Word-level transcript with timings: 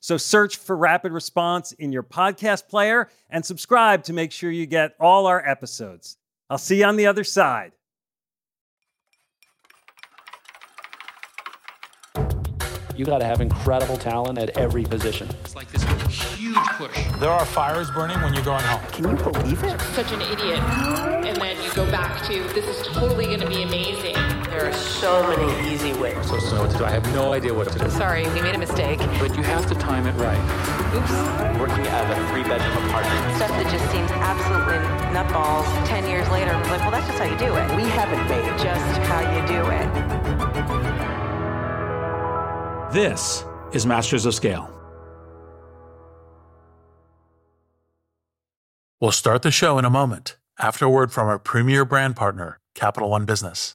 So 0.00 0.16
search 0.16 0.56
for 0.56 0.74
Rapid 0.74 1.12
Response 1.12 1.72
in 1.72 1.92
your 1.92 2.02
podcast 2.02 2.68
player 2.68 3.08
and 3.28 3.44
subscribe 3.44 4.02
to 4.04 4.14
make 4.14 4.32
sure 4.32 4.50
you 4.50 4.64
get 4.64 4.94
all 4.98 5.26
our 5.26 5.46
episodes. 5.46 6.16
I'll 6.48 6.58
see 6.58 6.78
you 6.78 6.86
on 6.86 6.96
the 6.96 7.06
other 7.06 7.22
side. 7.22 7.72
You 12.96 13.06
got 13.06 13.18
to 13.18 13.24
have 13.24 13.40
incredible 13.40 13.96
talent 13.96 14.38
at 14.38 14.58
every 14.58 14.84
position. 14.84 15.28
It's 15.44 15.54
like 15.54 15.70
this 15.70 15.82
huge 16.36 16.56
push. 16.56 17.06
There 17.18 17.30
are 17.30 17.46
fires 17.46 17.90
burning 17.90 18.20
when 18.20 18.34
you're 18.34 18.44
going 18.44 18.62
home. 18.64 18.82
Can 18.92 19.08
you 19.08 19.16
believe 19.22 19.62
it? 19.64 19.80
Such 19.94 20.12
an 20.12 20.20
idiot. 20.22 20.58
And 20.60 21.36
then 21.36 21.62
you 21.62 21.72
go 21.74 21.90
back 21.90 22.26
to, 22.26 22.42
this 22.54 22.66
is 22.66 22.86
totally 22.88 23.26
going 23.26 23.40
to 23.40 23.48
be 23.48 23.62
amazing. 23.62 24.16
There 24.60 24.68
are 24.68 24.74
so 24.74 25.26
many 25.26 25.72
easy 25.72 25.94
ways. 25.94 26.18
I'm 26.18 26.22
supposed 26.24 26.48
to 26.50 26.54
know 26.56 26.60
what 26.60 26.70
to 26.72 26.76
do. 26.76 26.84
I 26.84 26.90
have 26.90 27.14
no 27.14 27.32
idea 27.32 27.54
what 27.54 27.72
to 27.72 27.78
do. 27.78 27.88
Sorry, 27.88 28.28
we 28.28 28.42
made 28.42 28.54
a 28.54 28.58
mistake. 28.58 28.98
But 29.18 29.34
you 29.34 29.42
have 29.42 29.66
to 29.68 29.74
time 29.74 30.06
it 30.06 30.12
right. 30.16 30.36
Oops. 30.94 31.58
Working 31.58 31.86
out 31.88 32.04
of 32.04 32.18
a 32.18 32.28
three-bedroom 32.28 32.84
apartment. 32.88 33.36
Stuff 33.36 33.48
that 33.52 33.70
just 33.72 33.90
seems 33.90 34.10
absolutely 34.10 34.76
nutballs. 35.16 35.64
Ten 35.88 36.06
years 36.06 36.28
later, 36.28 36.50
I'm 36.50 36.60
like, 36.68 36.80
well, 36.80 36.90
that's 36.90 37.06
just 37.06 37.18
how 37.18 37.24
you 37.24 37.38
do 37.38 37.46
it. 37.46 37.74
We 37.74 37.84
haven't 37.88 38.28
made 38.28 38.44
it. 38.44 38.58
Just 38.58 39.00
how 39.08 39.20
you 39.32 39.40
do 39.48 39.64
it. 39.72 39.88
This 42.92 43.46
is 43.72 43.86
Masters 43.86 44.26
of 44.26 44.34
Scale. 44.34 44.70
We'll 49.00 49.12
start 49.12 49.40
the 49.40 49.50
show 49.50 49.78
in 49.78 49.86
a 49.86 49.90
moment 49.90 50.36
after 50.58 50.84
a 50.84 50.90
word 50.90 51.12
from 51.12 51.28
our 51.28 51.38
premier 51.38 51.86
brand 51.86 52.14
partner, 52.14 52.58
Capital 52.74 53.08
One 53.08 53.24
Business. 53.24 53.74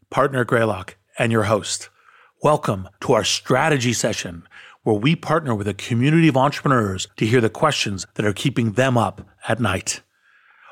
partner 0.11 0.43
Greylock, 0.43 0.97
and 1.17 1.31
your 1.31 1.43
host. 1.43 1.89
Welcome 2.43 2.89
to 2.99 3.13
our 3.13 3.23
strategy 3.23 3.93
session, 3.93 4.45
where 4.83 4.97
we 4.97 5.15
partner 5.15 5.55
with 5.55 5.69
a 5.69 5.73
community 5.73 6.27
of 6.27 6.35
entrepreneurs 6.35 7.07
to 7.15 7.25
hear 7.25 7.39
the 7.39 7.49
questions 7.49 8.05
that 8.15 8.25
are 8.25 8.33
keeping 8.33 8.73
them 8.73 8.97
up 8.97 9.21
at 9.47 9.61
night. 9.61 10.01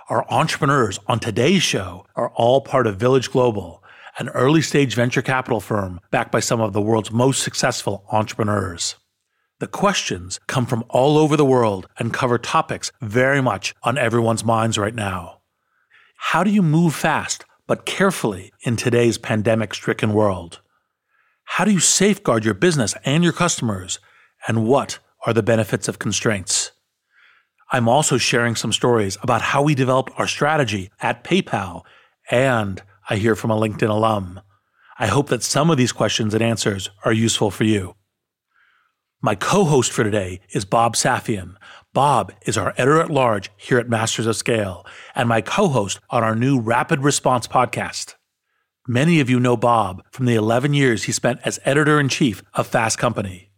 Our 0.09 0.29
entrepreneurs 0.29 0.99
on 1.07 1.19
today's 1.19 1.63
show 1.63 2.05
are 2.17 2.31
all 2.35 2.59
part 2.59 2.85
of 2.85 2.97
Village 2.97 3.31
Global, 3.31 3.81
an 4.17 4.27
early 4.29 4.61
stage 4.61 4.93
venture 4.93 5.21
capital 5.21 5.61
firm 5.61 6.01
backed 6.11 6.33
by 6.33 6.41
some 6.41 6.59
of 6.59 6.73
the 6.73 6.81
world's 6.81 7.11
most 7.11 7.41
successful 7.41 8.03
entrepreneurs. 8.11 8.97
The 9.59 9.67
questions 9.67 10.41
come 10.47 10.65
from 10.65 10.83
all 10.89 11.17
over 11.17 11.37
the 11.37 11.45
world 11.45 11.87
and 11.97 12.13
cover 12.13 12.37
topics 12.37 12.91
very 12.99 13.41
much 13.41 13.73
on 13.83 13.97
everyone's 13.97 14.43
minds 14.43 14.77
right 14.77 14.95
now. 14.95 15.39
How 16.17 16.43
do 16.43 16.51
you 16.51 16.61
move 16.61 16.93
fast 16.93 17.45
but 17.69 17.85
carefully 17.85 18.51
in 18.63 18.75
today's 18.75 19.19
pandemic 19.19 19.75
stricken 19.75 20.11
world? 20.11 20.59
How 21.43 21.65
do 21.65 21.71
you 21.71 21.79
safeguard 21.79 22.43
your 22.43 22.55
business 22.55 22.95
and 23.05 23.23
your 23.23 23.31
customers? 23.31 23.99
And 24.47 24.65
what 24.65 24.97
are 25.27 25.33
the 25.33 25.43
benefits 25.43 25.87
of 25.87 25.99
constraints? 25.99 26.71
I'm 27.71 27.87
also 27.87 28.17
sharing 28.17 28.55
some 28.55 28.73
stories 28.73 29.19
about 29.21 29.43
how 29.43 29.61
we 29.61 29.75
developed 29.75 30.11
our 30.17 30.25
strategy 30.25 30.89
at 30.99 31.23
PayPal, 31.23 31.83
and 32.31 32.81
I 33.07 33.17
hear 33.17 33.35
from 33.35 33.51
a 33.51 33.59
LinkedIn 33.59 33.87
alum. 33.87 34.41
I 34.97 35.05
hope 35.05 35.27
that 35.29 35.43
some 35.43 35.69
of 35.69 35.77
these 35.77 35.91
questions 35.91 36.33
and 36.33 36.41
answers 36.41 36.89
are 37.05 37.13
useful 37.13 37.51
for 37.51 37.65
you. 37.65 37.93
My 39.21 39.35
co 39.35 39.63
host 39.65 39.91
for 39.91 40.03
today 40.03 40.39
is 40.55 40.65
Bob 40.65 40.95
Safian. 40.95 41.53
Bob 41.93 42.31
is 42.45 42.55
our 42.55 42.69
editor 42.77 43.01
at 43.01 43.09
large 43.09 43.49
here 43.57 43.79
at 43.79 43.89
Masters 43.89 44.27
of 44.27 44.35
Scale 44.35 44.85
and 45.15 45.27
my 45.27 45.41
co 45.41 45.69
host 45.69 45.99
on 46.11 46.23
our 46.23 46.35
new 46.35 46.59
Rapid 46.59 46.99
Response 46.99 47.47
podcast. 47.47 48.13
Many 48.87 49.19
of 49.19 49.29
you 49.29 49.39
know 49.39 49.57
Bob 49.57 50.03
from 50.11 50.27
the 50.27 50.35
11 50.35 50.75
years 50.75 51.05
he 51.05 51.11
spent 51.11 51.39
as 51.43 51.59
editor 51.65 51.99
in 51.99 52.07
chief 52.07 52.43
of 52.53 52.67
Fast 52.67 52.99
Company. 52.99 53.51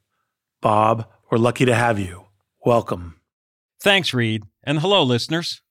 Bob, 0.61 1.07
we're 1.29 1.39
lucky 1.39 1.65
to 1.65 1.75
have 1.75 1.99
you. 1.99 2.27
Welcome. 2.65 3.19
Thanks, 3.81 4.13
Reid. 4.13 4.43
And 4.63 4.79
hello, 4.79 5.03
listeners. 5.03 5.61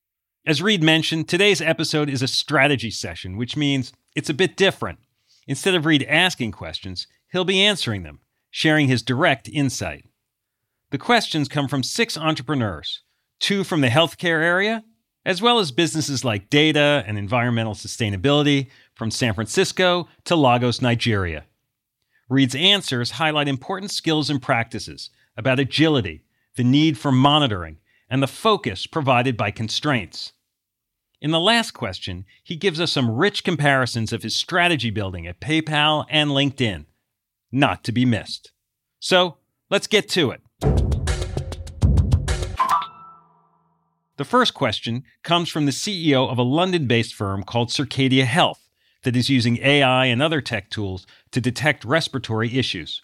As 0.47 0.61
Reid 0.61 0.83
mentioned, 0.83 1.31
today's 1.31 1.63
episode 1.63 2.11
is 2.11 2.21
a 2.21 2.29
strategy 2.29 2.91
session, 2.91 3.39
which 3.39 3.57
means 3.57 3.91
it's 4.15 4.31
a 4.31 4.35
bit 4.35 4.59
different. 4.59 4.99
Instead 5.47 5.75
of 5.75 5.87
Reid 5.87 6.05
asking 6.07 6.53
questions, 6.53 7.07
he'll 7.33 7.45
be 7.47 7.63
answering 7.63 8.03
them, 8.03 8.21
sharing 8.51 8.89
his 8.89 9.03
direct 9.03 9.49
insight. 9.49 10.05
The 10.91 10.99
questions 10.99 11.49
come 11.49 11.69
from 11.69 11.85
six 11.85 12.19
entrepreneurs, 12.19 13.03
two 13.39 13.63
from 13.63 13.81
the 13.81 13.89
healthcare 13.89 14.43
area, 14.43 14.83
as 15.25 15.41
well 15.41 15.61
as 15.61 15.71
businesses 15.71 16.25
like 16.25 16.51
data 16.51 17.05
and 17.07 17.17
environmental 17.17 17.75
sustainability 17.75 18.71
from 18.95 19.13
San 19.13 19.35
Francisco 19.35 20.09
to 20.25 20.35
Lagos, 20.35 20.83
Nigeria. 20.83 21.45
Reid's 22.29 22.57
answers 22.57 23.13
highlight 23.13 23.47
important 23.47 23.93
skills 23.93 24.31
and 24.31 24.43
practices 24.43 25.11
about 25.37 25.61
agility, 25.61 26.25
the 26.57 26.65
need 26.65 26.99
for 26.99 27.13
monitoring, 27.13 27.79
and 28.09 28.21
the 28.21 28.27
focus 28.27 28.87
provided 28.87 29.37
by 29.37 29.53
constraints. 29.53 30.33
In 31.21 31.31
the 31.31 31.39
last 31.39 31.71
question, 31.71 32.25
he 32.43 32.57
gives 32.57 32.81
us 32.81 32.91
some 32.91 33.11
rich 33.11 33.45
comparisons 33.45 34.13
of 34.13 34.25
his 34.25 34.35
strategy 34.35 34.91
building 34.91 35.27
at 35.27 35.41
PayPal 35.41 36.05
and 36.09 36.31
LinkedIn. 36.31 36.87
Not 37.53 37.85
to 37.85 37.93
be 37.93 38.05
missed. 38.05 38.51
So, 38.99 39.37
let's 39.71 39.87
get 39.87 40.09
to 40.11 40.31
it. 40.31 40.41
The 44.21 44.27
first 44.27 44.53
question 44.53 45.05
comes 45.23 45.49
from 45.49 45.65
the 45.65 45.73
CEO 45.73 46.31
of 46.31 46.37
a 46.37 46.43
London 46.43 46.87
based 46.87 47.15
firm 47.15 47.43
called 47.43 47.71
Circadia 47.71 48.27
Health 48.27 48.69
that 49.03 49.17
is 49.17 49.31
using 49.31 49.57
AI 49.63 50.05
and 50.05 50.21
other 50.21 50.43
tech 50.43 50.69
tools 50.69 51.07
to 51.31 51.41
detect 51.41 51.87
respiratory 51.87 52.59
issues. 52.59 53.01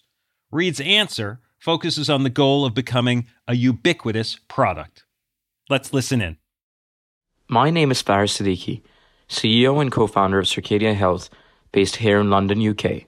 Reid's 0.50 0.78
answer 0.78 1.40
focuses 1.58 2.10
on 2.10 2.22
the 2.22 2.28
goal 2.28 2.66
of 2.66 2.74
becoming 2.74 3.28
a 3.48 3.54
ubiquitous 3.56 4.38
product. 4.46 5.06
Let's 5.70 5.94
listen 5.94 6.20
in. 6.20 6.36
My 7.48 7.70
name 7.70 7.90
is 7.90 8.02
Faris 8.02 8.36
Siddiqui, 8.36 8.82
CEO 9.26 9.80
and 9.80 9.90
co 9.90 10.06
founder 10.06 10.38
of 10.38 10.44
Circadia 10.44 10.94
Health, 10.94 11.30
based 11.72 11.96
here 11.96 12.20
in 12.20 12.28
London, 12.28 12.60
UK. 12.60 13.04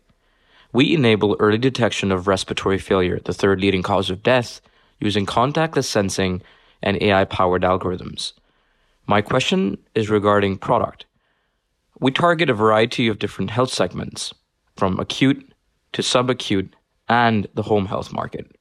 We 0.73 0.95
enable 0.95 1.37
early 1.39 1.59
detection 1.59 2.11
of 2.11 2.27
respiratory 2.27 2.79
failure, 2.79 3.21
the 3.23 3.35
third 3.35 3.61
leading 3.61 3.83
cause 3.83 4.09
of 4.09 4.23
death, 4.23 4.63
using 4.99 5.27
contactless 5.27 5.85
sensing 5.85 6.41
and 6.83 7.03
AI 7.03 7.25
powered 7.25 7.63
algorithms. 7.63 8.33
My 9.07 9.23
question 9.23 9.79
is 9.95 10.11
regarding 10.11 10.59
product. 10.59 11.07
We 12.01 12.11
target 12.11 12.51
a 12.51 12.55
variety 12.55 13.09
of 13.09 13.19
different 13.19 13.51
health 13.51 13.73
segments, 13.73 14.33
from 14.77 15.01
acute 15.01 15.53
to 15.93 16.03
subacute 16.03 16.71
and 17.09 17.49
the 17.55 17.63
home 17.63 17.87
health 17.87 18.13
market. 18.13 18.55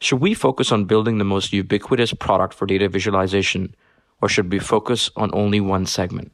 Should 0.00 0.20
we 0.20 0.34
focus 0.34 0.72
on 0.72 0.84
building 0.84 1.18
the 1.18 1.24
most 1.24 1.52
ubiquitous 1.52 2.12
product 2.12 2.54
for 2.54 2.66
data 2.66 2.88
visualization, 2.88 3.74
or 4.20 4.28
should 4.28 4.50
we 4.50 4.58
focus 4.58 5.10
on 5.16 5.30
only 5.32 5.60
one 5.60 5.86
segment? 5.86 6.32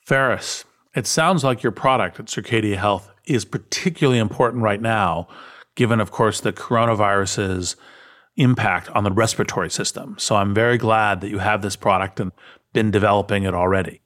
Faris, 0.00 0.64
it 0.94 1.06
sounds 1.06 1.44
like 1.44 1.62
your 1.62 1.72
product 1.72 2.18
at 2.18 2.26
Circadia 2.26 2.76
Health 2.76 3.10
is 3.26 3.44
particularly 3.44 4.18
important 4.18 4.62
right 4.62 4.80
now, 4.80 5.28
given, 5.74 6.00
of 6.00 6.10
course, 6.10 6.40
the 6.40 6.52
coronavirus's 6.52 7.76
impact 8.38 8.88
on 8.90 9.04
the 9.04 9.10
respiratory 9.10 9.70
system. 9.70 10.16
So 10.18 10.36
I'm 10.36 10.54
very 10.54 10.78
glad 10.78 11.20
that 11.20 11.30
you 11.30 11.38
have 11.38 11.60
this 11.60 11.76
product 11.76 12.20
and 12.20 12.32
been 12.72 12.90
developing 12.90 13.44
it 13.44 13.54
already. 13.54 14.00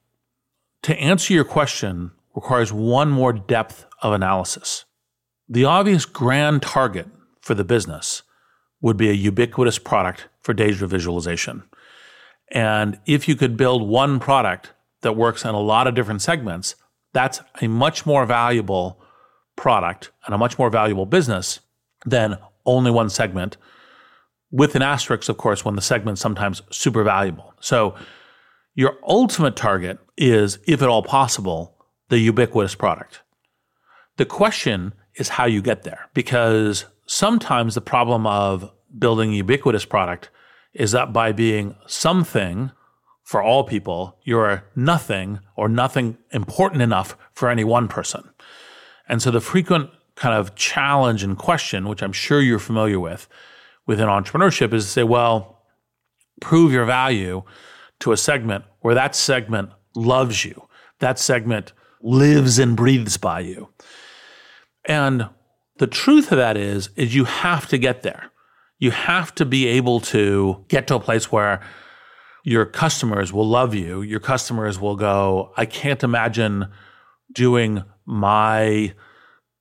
To 0.85 0.99
answer 0.99 1.33
your 1.33 1.45
question 1.45 2.13
requires 2.35 2.73
one 2.73 3.11
more 3.11 3.33
depth 3.33 3.87
of 4.01 4.13
analysis. 4.13 4.85
The 5.49 5.65
obvious 5.65 6.07
grand 6.07 6.63
target 6.63 7.07
for 7.41 7.55
the 7.55 7.65
business 7.65 8.23
would 8.81 8.97
be 8.97 9.11
a 9.11 9.15
ubiquitous 9.15 9.79
product 9.79 10.29
for 10.41 10.55
data 10.55 10.87
visualization. 10.87 11.63
And 12.51 12.99
if 13.07 13.29
you 13.29 13.37
could 13.37 13.57
build 13.57 13.87
one 13.87 14.19
product 14.19 14.73
that 15.03 15.17
works 15.17 15.45
in 15.45 15.51
a 15.51 15.61
lot 15.61 15.87
of 15.87 15.95
different 15.95 16.23
segments, 16.23 16.75
that's 17.13 17.41
a 17.61 17.69
much 17.69 18.07
more 18.07 18.27
valuable 18.27 19.01
product 19.57 20.11
and 20.25 20.35
a 20.35 20.39
much 20.39 20.59
more 20.59 20.71
valuable 20.71 21.07
business 21.07 21.61
than 22.07 22.39
only 22.65 22.91
one 22.91 23.11
segment, 23.11 23.57
with 24.53 24.77
an 24.77 24.83
asterisk, 24.83 25.29
of 25.29 25.39
course, 25.39 25.65
when 25.65 25.75
the 25.75 25.83
segment's 25.83 26.21
sometimes 26.21 26.63
super 26.71 27.03
valuable. 27.03 27.55
So 27.61 27.97
your 28.75 28.99
ultimate 29.03 29.57
target 29.57 29.99
is, 30.17 30.59
if 30.67 30.83
at 30.83 30.89
all 30.89 31.03
possible, 31.03 31.75
the 32.11 32.19
ubiquitous 32.19 32.75
product. 32.75 33.23
The 34.19 34.27
question 34.27 34.93
is 35.17 35.31
how 35.31 35.47
you 35.47 35.63
get 35.63 35.83
there, 35.83 36.09
because 36.15 36.85
sometimes 37.07 37.75
the 37.75 37.81
problem 37.81 38.27
of 38.27 38.71
building 38.99 39.33
a 39.33 39.37
ubiquitous 39.37 39.87
product 39.87 40.31
is 40.75 40.93
that 40.93 41.13
by 41.13 41.33
being 41.33 41.75
something 41.87 42.71
for 43.23 43.43
all 43.43 43.65
people, 43.65 44.19
you're 44.23 44.65
nothing 44.77 45.41
or 45.57 45.69
nothing 45.69 46.19
important 46.31 46.83
enough 46.83 47.17
for 47.33 47.49
any 47.49 47.65
one 47.65 47.89
person. 47.89 48.29
And 49.09 49.23
so 49.23 49.31
the 49.31 49.41
frequent 49.41 49.91
kind 50.15 50.35
of 50.35 50.55
challenge 50.55 51.23
and 51.23 51.39
question, 51.39 51.89
which 51.89 52.03
I'm 52.03 52.13
sure 52.13 52.41
you're 52.41 52.59
familiar 52.59 53.01
with 53.01 53.29
within 53.87 54.09
entrepreneurship, 54.09 54.73
is 54.73 54.85
to 54.85 54.91
say, 54.91 55.03
well, 55.03 55.63
prove 56.41 56.73
your 56.73 56.85
value 56.85 57.43
to 58.01 58.13
a 58.13 58.17
segment 58.17 58.65
where 58.81 58.95
that 58.95 59.15
segment 59.15 59.71
loves 59.95 60.45
you, 60.45 60.69
that 61.01 61.19
segment 61.19 61.73
lives 62.03 62.59
and 62.59 62.77
breathes 62.77 63.17
by 63.17 63.41
you. 63.41 63.69
And 64.85 65.29
the 65.79 65.87
truth 65.87 66.33
of 66.33 66.39
that 66.39 66.57
is, 66.57 66.91
is 66.97 67.15
you 67.15 67.25
have 67.25 67.69
to 67.69 67.79
get 67.79 68.03
there. 68.03 68.31
You 68.79 68.91
have 68.91 69.35
to 69.37 69.45
be 69.45 69.67
able 69.69 70.01
to 70.01 70.65
get 70.69 70.89
to 70.89 70.97
a 70.97 71.01
place 71.01 71.31
where 71.31 71.61
your 72.45 72.67
customers 72.67 73.33
will 73.33 73.49
love 73.49 73.75
you. 73.75 74.03
Your 74.03 74.19
customers 74.19 74.81
will 74.81 74.97
go, 74.97 75.53
I 75.57 75.67
can't 75.67 76.03
imagine 76.03 76.67
doing 77.33 77.85
my 78.05 78.95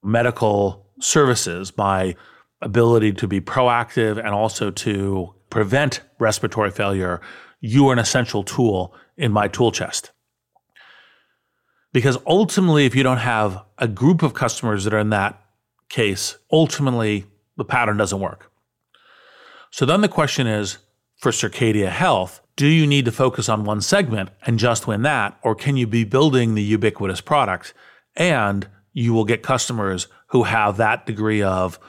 medical 0.03 0.87
services, 0.99 1.77
my 1.77 2.15
ability 2.61 3.13
to 3.13 3.27
be 3.27 3.41
proactive 3.41 4.17
and 4.17 4.29
also 4.29 4.71
to 4.71 5.33
prevent 5.49 6.01
respiratory 6.19 6.71
failure. 6.71 7.21
You 7.59 7.89
are 7.89 7.93
an 7.93 7.99
essential 7.99 8.43
tool 8.43 8.93
in 9.17 9.31
my 9.31 9.47
tool 9.47 9.71
chest. 9.71 10.11
Because 11.93 12.17
ultimately, 12.25 12.85
if 12.85 12.95
you 12.95 13.03
don't 13.03 13.17
have 13.17 13.63
a 13.77 13.87
group 13.87 14.23
of 14.23 14.33
customers 14.33 14.85
that 14.85 14.93
are 14.93 14.99
in 14.99 15.09
that 15.09 15.41
case, 15.89 16.37
ultimately 16.51 17.25
the 17.57 17.65
pattern 17.65 17.97
doesn't 17.97 18.19
work. 18.19 18.51
So 19.71 19.85
then 19.85 20.01
the 20.01 20.07
question 20.07 20.47
is 20.47 20.77
for 21.17 21.31
Circadia 21.31 21.89
Health, 21.89 22.41
do 22.55 22.67
you 22.67 22.87
need 22.87 23.05
to 23.05 23.11
focus 23.11 23.49
on 23.49 23.63
one 23.63 23.81
segment 23.81 24.29
and 24.45 24.57
just 24.57 24.87
win 24.87 25.01
that? 25.03 25.37
Or 25.43 25.55
can 25.55 25.77
you 25.77 25.87
be 25.87 26.03
building 26.03 26.55
the 26.55 26.63
ubiquitous 26.63 27.21
product 27.21 27.73
and 28.15 28.67
you 28.93 29.13
will 29.13 29.25
get 29.25 29.43
customers 29.43 30.07
who 30.27 30.43
have 30.43 30.77
that 30.77 31.05
degree 31.05 31.41
of 31.41 31.79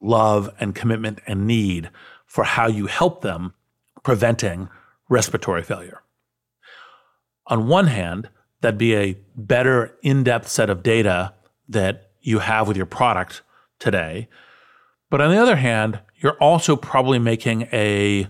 love 0.00 0.50
and 0.60 0.74
commitment 0.74 1.20
and 1.26 1.46
need 1.46 1.90
for 2.26 2.44
how 2.44 2.66
you 2.66 2.86
help 2.86 3.20
them 3.22 3.54
preventing 4.02 4.68
respiratory 5.08 5.62
failure? 5.62 6.02
On 7.46 7.68
one 7.68 7.86
hand, 7.86 8.28
that'd 8.60 8.78
be 8.78 8.94
a 8.94 9.18
better 9.34 9.96
in 10.02 10.22
depth 10.22 10.48
set 10.48 10.70
of 10.70 10.82
data 10.82 11.34
that 11.68 12.10
you 12.20 12.40
have 12.40 12.68
with 12.68 12.76
your 12.76 12.86
product 12.86 13.42
today. 13.78 14.28
But 15.10 15.20
on 15.20 15.30
the 15.30 15.40
other 15.40 15.56
hand, 15.56 16.00
you're 16.16 16.36
also 16.38 16.76
probably 16.76 17.18
making 17.18 17.62
a 17.72 18.28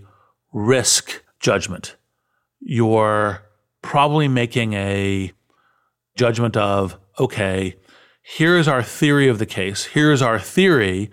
risk 0.53 1.23
judgment. 1.41 1.97
You're 2.61 3.43
probably 3.83 4.29
making 4.29 4.75
a 4.75 5.33
judgment 6.17 6.57
of, 6.57 6.99
okay, 7.19 7.77
here's 8.23 8.69
our 8.69 8.83
theory 8.83 9.29
of 9.29 9.39
the 9.39 9.47
case. 9.47 9.87
Here's 9.87 10.23
our 10.23 10.39
theory 10.39 11.11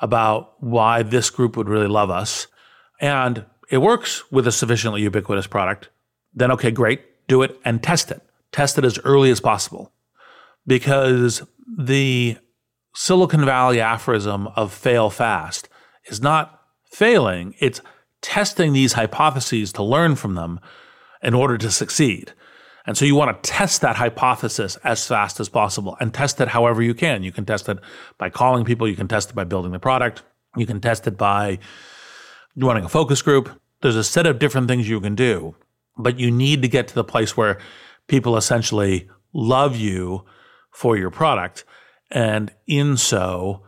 about 0.00 0.54
why 0.62 1.02
this 1.02 1.30
group 1.30 1.56
would 1.56 1.68
really 1.68 1.86
love 1.86 2.10
us. 2.10 2.46
And 3.00 3.44
it 3.70 3.78
works 3.78 4.30
with 4.30 4.46
a 4.46 4.52
sufficiently 4.52 5.02
ubiquitous 5.02 5.46
product. 5.46 5.88
Then, 6.34 6.50
okay, 6.52 6.70
great, 6.70 7.02
do 7.28 7.42
it 7.42 7.58
and 7.64 7.82
test 7.82 8.10
it. 8.10 8.22
Test 8.52 8.78
it 8.78 8.84
as 8.84 8.98
early 9.00 9.30
as 9.30 9.40
possible. 9.40 9.92
Because 10.66 11.42
the 11.78 12.36
Silicon 12.94 13.44
Valley 13.44 13.80
aphorism 13.80 14.48
of 14.48 14.72
fail 14.72 15.10
fast 15.10 15.68
is 16.06 16.20
not 16.20 16.60
failing, 16.90 17.54
it's 17.60 17.80
testing 18.20 18.72
these 18.72 18.94
hypotheses 18.94 19.72
to 19.72 19.82
learn 19.82 20.16
from 20.16 20.34
them 20.34 20.60
in 21.22 21.34
order 21.34 21.56
to 21.58 21.70
succeed. 21.70 22.32
And 22.90 22.98
so 22.98 23.04
you 23.04 23.14
want 23.14 23.40
to 23.40 23.48
test 23.48 23.82
that 23.82 23.94
hypothesis 23.94 24.74
as 24.82 25.06
fast 25.06 25.38
as 25.38 25.48
possible 25.48 25.96
and 26.00 26.12
test 26.12 26.40
it 26.40 26.48
however 26.48 26.82
you 26.82 26.92
can. 26.92 27.22
You 27.22 27.30
can 27.30 27.46
test 27.46 27.68
it 27.68 27.78
by 28.18 28.30
calling 28.30 28.64
people, 28.64 28.88
you 28.88 28.96
can 28.96 29.06
test 29.06 29.30
it 29.30 29.36
by 29.36 29.44
building 29.44 29.70
the 29.70 29.78
product, 29.78 30.24
you 30.56 30.66
can 30.66 30.80
test 30.80 31.06
it 31.06 31.16
by 31.16 31.60
running 32.56 32.82
a 32.84 32.88
focus 32.88 33.22
group. 33.22 33.48
There's 33.80 33.94
a 33.94 34.02
set 34.02 34.26
of 34.26 34.40
different 34.40 34.66
things 34.66 34.88
you 34.88 35.00
can 35.00 35.14
do, 35.14 35.54
but 35.96 36.18
you 36.18 36.32
need 36.32 36.62
to 36.62 36.68
get 36.68 36.88
to 36.88 36.94
the 36.96 37.04
place 37.04 37.36
where 37.36 37.60
people 38.08 38.36
essentially 38.36 39.08
love 39.32 39.76
you 39.76 40.24
for 40.72 40.96
your 40.96 41.10
product. 41.10 41.64
And 42.10 42.52
in 42.66 42.96
so, 42.96 43.62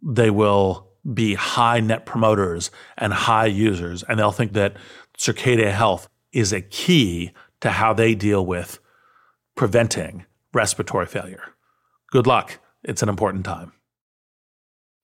they 0.00 0.30
will 0.30 0.92
be 1.12 1.34
high 1.34 1.80
net 1.80 2.06
promoters 2.06 2.70
and 2.96 3.12
high 3.12 3.46
users. 3.46 4.04
And 4.04 4.20
they'll 4.20 4.30
think 4.30 4.52
that 4.52 4.76
Circadia 5.18 5.72
Health 5.72 6.08
is 6.30 6.52
a 6.52 6.60
key 6.60 7.32
to 7.60 7.70
how 7.70 7.92
they 7.92 8.14
deal 8.14 8.44
with 8.44 8.78
preventing 9.54 10.24
respiratory 10.52 11.06
failure. 11.06 11.42
Good 12.10 12.26
luck. 12.26 12.58
It's 12.82 13.02
an 13.02 13.08
important 13.08 13.44
time. 13.44 13.72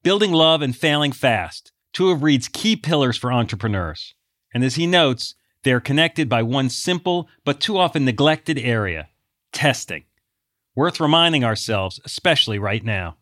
Building 0.02 0.32
love 0.32 0.62
and 0.62 0.74
failing 0.74 1.12
fast, 1.12 1.72
two 1.92 2.10
of 2.10 2.22
Reid's 2.22 2.48
key 2.48 2.76
pillars 2.76 3.16
for 3.16 3.32
entrepreneurs. 3.32 4.14
And 4.54 4.64
as 4.64 4.76
he 4.76 4.86
notes, 4.86 5.34
they 5.62 5.72
are 5.72 5.80
connected 5.80 6.28
by 6.28 6.42
one 6.42 6.68
simple 6.68 7.28
but 7.44 7.60
too 7.60 7.76
often 7.76 8.04
neglected 8.04 8.58
area 8.58 9.08
testing. 9.52 10.04
Worth 10.74 11.00
reminding 11.00 11.44
ourselves, 11.44 11.98
especially 12.04 12.58
right 12.58 12.84
now. 12.84 13.16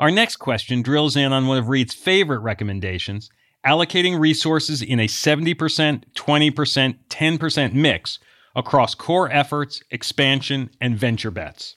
Our 0.00 0.10
next 0.10 0.36
question 0.36 0.82
drills 0.82 1.14
in 1.14 1.32
on 1.32 1.46
one 1.46 1.58
of 1.58 1.68
Reid's 1.68 1.94
favorite 1.94 2.40
recommendations 2.40 3.30
allocating 3.66 4.18
resources 4.18 4.82
in 4.82 5.00
a 5.00 5.06
70%, 5.06 6.04
20%, 6.14 6.94
10% 7.08 7.72
mix 7.72 8.18
across 8.54 8.94
core 8.94 9.30
efforts, 9.30 9.82
expansion, 9.90 10.70
and 10.80 10.96
venture 10.96 11.30
bets. 11.30 11.76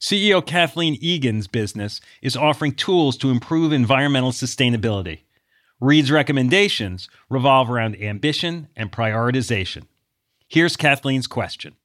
CEO 0.00 0.44
Kathleen 0.44 0.98
Egan's 1.00 1.46
business 1.46 2.00
is 2.22 2.36
offering 2.36 2.74
tools 2.74 3.16
to 3.18 3.30
improve 3.30 3.72
environmental 3.72 4.32
sustainability. 4.32 5.20
Reid's 5.80 6.10
recommendations 6.10 7.08
revolve 7.28 7.70
around 7.70 8.00
ambition 8.00 8.68
and 8.76 8.90
prioritization. 8.90 9.84
Here's 10.48 10.76
Kathleen's 10.76 11.26
question. 11.26 11.76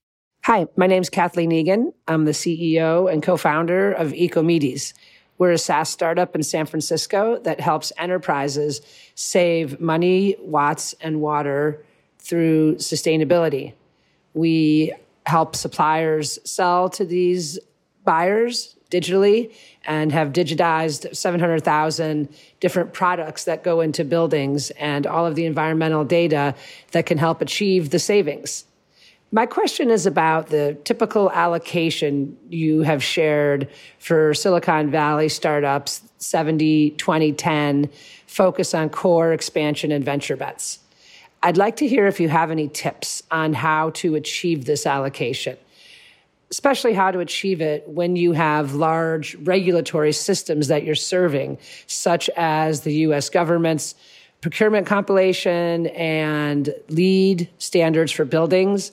Hi, 0.46 0.68
my 0.76 0.88
name 0.88 1.02
is 1.02 1.10
Kathleen 1.10 1.52
Egan. 1.52 1.94
I'm 2.08 2.26
the 2.26 2.32
CEO 2.32 3.12
and 3.12 3.22
co 3.22 3.38
founder 3.38 3.92
of 3.92 4.14
Ecomedes. 4.14 4.94
We're 5.38 5.51
a 5.51 5.58
SaaS 5.58 5.89
startup 5.89 6.36
in 6.36 6.44
San 6.44 6.65
Francisco 6.65 7.39
that 7.39 7.60
helps 7.60 7.91
enterprises 7.98 8.82
save 9.15 9.79
money, 9.79 10.36
watts, 10.39 10.96
and 11.00 11.22
water 11.22 11.84
through 12.20 12.75
sustainability. 12.75 13.74
We 14.34 14.94
help 15.25 15.56
suppliers 15.56 16.39
sell 16.44 16.89
to 16.89 17.06
these 17.06 17.60
buyers 18.03 18.75
digitally 18.89 19.53
and 19.86 20.12
have 20.12 20.32
digitized 20.32 21.15
700,000 21.15 22.29
different 22.60 22.94
products 22.94 23.44
that 23.44 23.63
go 23.63 23.82
into 23.82 24.06
buildings 24.06 24.70
and 24.72 25.06
all 25.06 25.25
of 25.25 25.36
the 25.36 25.46
environmental 25.46 26.06
data 26.06 26.56
that 26.91 27.06
can 27.06 27.17
help 27.17 27.41
achieve 27.41 27.89
the 27.89 28.00
savings. 28.00 28.63
My 29.32 29.46
question 29.46 29.92
is 29.92 30.06
about 30.06 30.48
the 30.48 30.78
typical 30.86 31.30
allocation 31.32 32.38
you 32.50 32.82
have 32.84 33.04
shared 33.04 33.68
for 34.00 34.34
Silicon 34.34 34.90
Valley 34.90 35.28
startups 35.28 36.02
70, 36.20 36.92
20, 36.92 37.34
10, 37.34 37.90
focus 38.26 38.74
on 38.74 38.90
core 38.90 39.34
expansion 39.34 39.92
and 39.92 40.04
venture 40.04 40.38
bets. 40.38 40.80
I'd 41.44 41.58
like 41.58 41.76
to 41.78 41.88
hear 41.88 42.08
if 42.08 42.22
you 42.22 42.30
have 42.30 42.52
any 42.52 42.70
tips 42.70 43.22
on 43.30 43.54
how 43.54 43.90
to 43.92 44.16
achieve 44.16 44.66
this 44.66 44.86
allocation 44.86 45.58
especially 46.50 46.94
how 46.94 47.12
to 47.12 47.20
achieve 47.20 47.62
it 47.62 47.88
when 47.88 48.16
you 48.16 48.32
have 48.32 48.74
large 48.74 49.36
regulatory 49.36 50.14
systems 50.14 50.70
that 50.70 50.84
you're 50.84 50.96
serving, 50.96 51.58
such 51.88 52.30
as 52.38 52.82
the 52.82 52.94
US 52.94 53.30
government's 53.30 53.96
procurement 54.42 54.88
compilation 54.88 55.88
and 55.88 56.74
LEED 56.90 57.50
standards 57.58 58.12
for 58.12 58.24
buildings. 58.24 58.92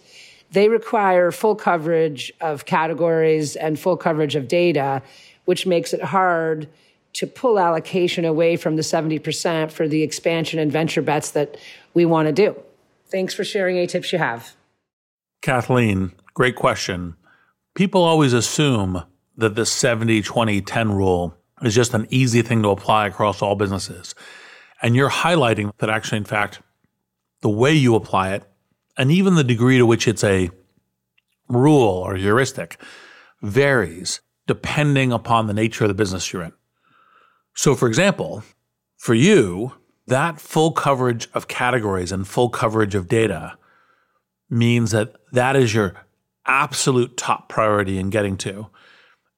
They 0.54 0.68
require 0.68 1.30
full 1.30 1.54
coverage 1.54 2.32
of 2.40 2.64
categories 2.64 3.56
and 3.56 3.78
full 3.78 3.96
coverage 3.96 4.36
of 4.36 4.48
data, 4.48 5.02
which 5.44 5.66
makes 5.66 5.92
it 5.92 6.02
hard 6.02 6.68
to 7.14 7.26
pull 7.26 7.58
allocation 7.58 8.24
away 8.24 8.56
from 8.56 8.76
the 8.76 8.82
70% 8.82 9.70
for 9.70 9.86
the 9.86 10.02
expansion 10.02 10.58
and 10.58 10.72
venture 10.72 11.02
bets 11.02 11.32
that 11.32 11.56
we 11.92 12.04
want 12.04 12.26
to 12.26 12.32
do. 12.32 12.56
Thanks 13.06 13.34
for 13.34 13.44
sharing 13.44 13.76
any 13.76 13.86
tips 13.86 14.12
you 14.12 14.18
have. 14.18 14.54
Kathleen, 15.42 16.12
great 16.34 16.56
question 16.56 17.16
people 17.74 18.02
always 18.02 18.32
assume 18.32 19.02
that 19.36 19.56
the 19.56 19.66
70 19.66 20.22
20 20.22 20.60
10 20.60 20.92
rule 20.92 21.36
is 21.62 21.74
just 21.74 21.94
an 21.94 22.06
easy 22.10 22.42
thing 22.42 22.62
to 22.62 22.68
apply 22.70 23.06
across 23.06 23.42
all 23.42 23.56
businesses. 23.56 24.14
And 24.82 24.94
you're 24.96 25.10
highlighting 25.10 25.72
that 25.78 25.90
actually, 25.90 26.18
in 26.18 26.24
fact, 26.24 26.60
the 27.42 27.48
way 27.48 27.72
you 27.72 27.94
apply 27.94 28.34
it 28.34 28.44
and 28.96 29.10
even 29.10 29.34
the 29.34 29.44
degree 29.44 29.78
to 29.78 29.86
which 29.86 30.08
it's 30.08 30.24
a 30.24 30.50
rule 31.48 31.88
or 31.88 32.16
heuristic 32.16 32.80
varies 33.42 34.20
depending 34.46 35.12
upon 35.12 35.46
the 35.46 35.54
nature 35.54 35.84
of 35.84 35.88
the 35.88 35.94
business 35.94 36.32
you're 36.32 36.42
in. 36.42 36.52
So, 37.54 37.74
for 37.74 37.88
example, 37.88 38.42
for 38.96 39.14
you, 39.14 39.72
that 40.06 40.40
full 40.40 40.72
coverage 40.72 41.28
of 41.34 41.48
categories 41.48 42.12
and 42.12 42.26
full 42.26 42.50
coverage 42.50 42.94
of 42.94 43.08
data 43.08 43.56
means 44.50 44.90
that 44.90 45.14
that 45.32 45.56
is 45.56 45.74
your 45.74 45.94
absolute 46.46 47.16
top 47.16 47.48
priority 47.48 47.98
in 47.98 48.10
getting 48.10 48.36
to. 48.38 48.68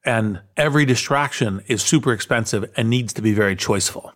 And 0.05 0.41
every 0.57 0.85
distraction 0.85 1.63
is 1.67 1.83
super 1.83 2.13
expensive 2.13 2.71
and 2.77 2.91
needs 2.91 3.13
to 3.15 3.23
be 3.23 3.33
very 3.33 3.57
choiceful. 3.57 4.13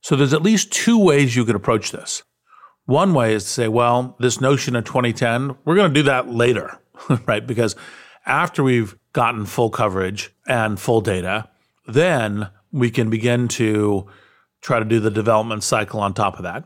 So 0.00 0.16
there's 0.16 0.34
at 0.34 0.42
least 0.42 0.72
two 0.72 0.98
ways 0.98 1.34
you 1.34 1.44
could 1.44 1.56
approach 1.56 1.92
this. 1.92 2.22
One 2.86 3.14
way 3.14 3.34
is 3.34 3.44
to 3.44 3.50
say, 3.50 3.68
well, 3.68 4.16
this 4.20 4.40
notion 4.40 4.76
of 4.76 4.84
2010, 4.84 5.56
we're 5.64 5.74
going 5.74 5.92
to 5.92 5.94
do 5.94 6.04
that 6.04 6.28
later, 6.28 6.78
right? 7.26 7.46
Because 7.46 7.76
after 8.26 8.62
we've 8.62 8.96
gotten 9.12 9.46
full 9.46 9.70
coverage 9.70 10.32
and 10.46 10.78
full 10.78 11.00
data, 11.00 11.48
then 11.86 12.48
we 12.72 12.90
can 12.90 13.08
begin 13.08 13.48
to 13.48 14.06
try 14.60 14.78
to 14.78 14.84
do 14.84 15.00
the 15.00 15.10
development 15.10 15.62
cycle 15.62 16.00
on 16.00 16.12
top 16.12 16.36
of 16.36 16.42
that. 16.42 16.64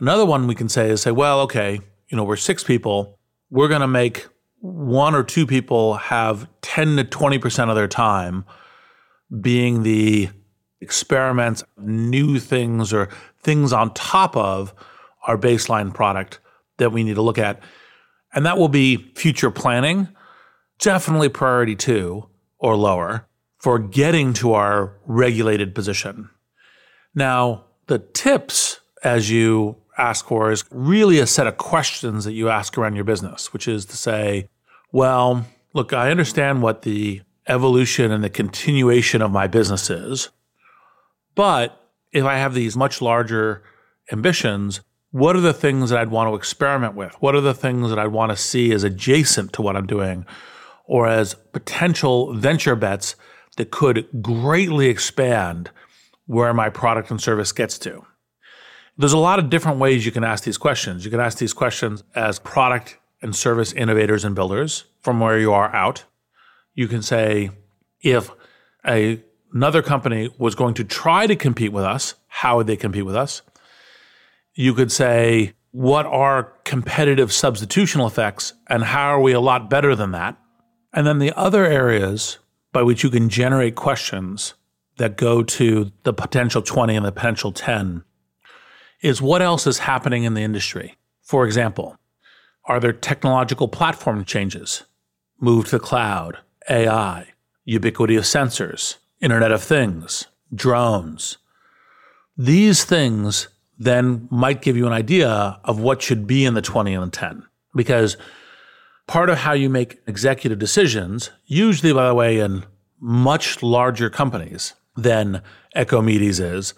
Another 0.00 0.26
one 0.26 0.46
we 0.46 0.54
can 0.54 0.68
say 0.68 0.90
is 0.90 1.02
say, 1.02 1.10
well, 1.12 1.40
okay, 1.42 1.80
you 2.08 2.16
know, 2.16 2.24
we're 2.24 2.36
six 2.36 2.64
people. 2.64 3.18
We're 3.50 3.68
going 3.68 3.80
to 3.80 3.88
make 3.88 4.26
one 4.60 5.14
or 5.14 5.22
two 5.22 5.46
people 5.46 5.94
have 5.94 6.48
10 6.62 6.96
to 6.96 7.04
20% 7.04 7.68
of 7.68 7.76
their 7.76 7.88
time 7.88 8.44
being 9.40 9.82
the 9.82 10.30
experiments, 10.80 11.62
new 11.76 12.38
things, 12.38 12.92
or 12.92 13.08
things 13.40 13.72
on 13.72 13.92
top 13.94 14.36
of 14.36 14.74
our 15.26 15.38
baseline 15.38 15.92
product 15.92 16.40
that 16.78 16.92
we 16.92 17.04
need 17.04 17.14
to 17.14 17.22
look 17.22 17.38
at. 17.38 17.60
And 18.32 18.44
that 18.46 18.58
will 18.58 18.68
be 18.68 19.12
future 19.14 19.50
planning, 19.50 20.08
definitely 20.78 21.28
priority 21.28 21.76
two 21.76 22.28
or 22.58 22.76
lower 22.76 23.26
for 23.58 23.78
getting 23.78 24.32
to 24.34 24.52
our 24.52 24.96
regulated 25.06 25.74
position. 25.74 26.28
Now, 27.14 27.64
the 27.86 27.98
tips 27.98 28.80
as 29.02 29.30
you 29.30 29.76
ask 29.96 30.26
for 30.26 30.50
is 30.50 30.64
really 30.70 31.18
a 31.18 31.26
set 31.26 31.46
of 31.46 31.56
questions 31.56 32.24
that 32.24 32.32
you 32.32 32.48
ask 32.48 32.76
around 32.76 32.96
your 32.96 33.04
business, 33.04 33.52
which 33.52 33.68
is 33.68 33.86
to 33.86 33.96
say, 33.96 34.48
well, 34.90 35.46
look, 35.72 35.92
I 35.92 36.10
understand 36.10 36.62
what 36.62 36.82
the 36.82 37.22
evolution 37.46 38.10
and 38.10 38.24
the 38.24 38.30
continuation 38.30 39.22
of 39.22 39.30
my 39.30 39.46
business 39.46 39.90
is. 39.90 40.30
But 41.34 41.80
if 42.12 42.24
I 42.24 42.38
have 42.38 42.54
these 42.54 42.76
much 42.76 43.02
larger 43.02 43.62
ambitions, 44.10 44.80
what 45.14 45.36
are 45.36 45.40
the 45.40 45.52
things 45.52 45.90
that 45.90 46.00
I'd 46.00 46.10
want 46.10 46.28
to 46.28 46.34
experiment 46.34 46.96
with? 46.96 47.14
What 47.22 47.36
are 47.36 47.40
the 47.40 47.54
things 47.54 47.88
that 47.90 48.00
I'd 48.00 48.08
want 48.08 48.32
to 48.32 48.36
see 48.36 48.72
as 48.72 48.82
adjacent 48.82 49.52
to 49.52 49.62
what 49.62 49.76
I'm 49.76 49.86
doing 49.86 50.26
or 50.86 51.06
as 51.06 51.34
potential 51.52 52.34
venture 52.34 52.74
bets 52.74 53.14
that 53.56 53.70
could 53.70 54.08
greatly 54.20 54.88
expand 54.88 55.70
where 56.26 56.52
my 56.52 56.68
product 56.68 57.12
and 57.12 57.22
service 57.22 57.52
gets 57.52 57.78
to? 57.78 58.04
There's 58.98 59.12
a 59.12 59.18
lot 59.18 59.38
of 59.38 59.50
different 59.50 59.78
ways 59.78 60.04
you 60.04 60.10
can 60.10 60.24
ask 60.24 60.42
these 60.42 60.58
questions. 60.58 61.04
You 61.04 61.12
can 61.12 61.20
ask 61.20 61.38
these 61.38 61.52
questions 61.52 62.02
as 62.16 62.40
product 62.40 62.98
and 63.22 63.36
service 63.36 63.72
innovators 63.72 64.24
and 64.24 64.34
builders 64.34 64.82
from 65.00 65.20
where 65.20 65.38
you 65.38 65.52
are 65.52 65.72
out. 65.72 66.02
You 66.74 66.88
can 66.88 67.02
say, 67.02 67.50
if 68.00 68.32
a, 68.84 69.22
another 69.52 69.80
company 69.80 70.34
was 70.38 70.56
going 70.56 70.74
to 70.74 70.82
try 70.82 71.28
to 71.28 71.36
compete 71.36 71.70
with 71.70 71.84
us, 71.84 72.14
how 72.26 72.56
would 72.56 72.66
they 72.66 72.76
compete 72.76 73.06
with 73.06 73.14
us? 73.14 73.42
You 74.54 74.74
could 74.74 74.92
say, 74.92 75.54
what 75.72 76.06
are 76.06 76.52
competitive 76.64 77.30
substitutional 77.30 78.06
effects 78.06 78.52
and 78.68 78.84
how 78.84 79.08
are 79.08 79.20
we 79.20 79.32
a 79.32 79.40
lot 79.40 79.68
better 79.68 79.96
than 79.96 80.12
that? 80.12 80.36
And 80.92 81.06
then 81.06 81.18
the 81.18 81.32
other 81.36 81.64
areas 81.64 82.38
by 82.72 82.82
which 82.82 83.02
you 83.02 83.10
can 83.10 83.28
generate 83.28 83.74
questions 83.74 84.54
that 84.98 85.16
go 85.16 85.42
to 85.42 85.90
the 86.04 86.12
potential 86.12 86.62
20 86.62 86.94
and 86.94 87.04
the 87.04 87.12
potential 87.12 87.50
10 87.50 88.04
is 89.00 89.20
what 89.20 89.42
else 89.42 89.66
is 89.66 89.78
happening 89.78 90.24
in 90.24 90.34
the 90.34 90.42
industry? 90.42 90.96
For 91.20 91.44
example, 91.44 91.98
are 92.66 92.78
there 92.78 92.92
technological 92.92 93.68
platform 93.68 94.24
changes? 94.24 94.84
Move 95.40 95.66
to 95.66 95.72
the 95.72 95.80
cloud, 95.80 96.38
AI, 96.70 97.26
ubiquity 97.64 98.16
of 98.16 98.24
sensors, 98.24 98.96
Internet 99.20 99.50
of 99.52 99.62
Things, 99.62 100.26
drones. 100.54 101.38
These 102.36 102.84
things 102.84 103.48
then 103.78 104.28
might 104.30 104.62
give 104.62 104.76
you 104.76 104.86
an 104.86 104.92
idea 104.92 105.58
of 105.64 105.80
what 105.80 106.02
should 106.02 106.26
be 106.26 106.44
in 106.44 106.54
the 106.54 106.62
20 106.62 106.94
and 106.94 107.04
the 107.04 107.16
10. 107.16 107.44
Because 107.74 108.16
part 109.06 109.30
of 109.30 109.38
how 109.38 109.52
you 109.52 109.68
make 109.68 109.98
executive 110.06 110.58
decisions, 110.58 111.30
usually, 111.46 111.92
by 111.92 112.08
the 112.08 112.14
way, 112.14 112.38
in 112.38 112.64
much 113.00 113.62
larger 113.62 114.08
companies 114.08 114.74
than 114.96 115.42
Ecomedes 115.76 116.40
is, 116.40 116.74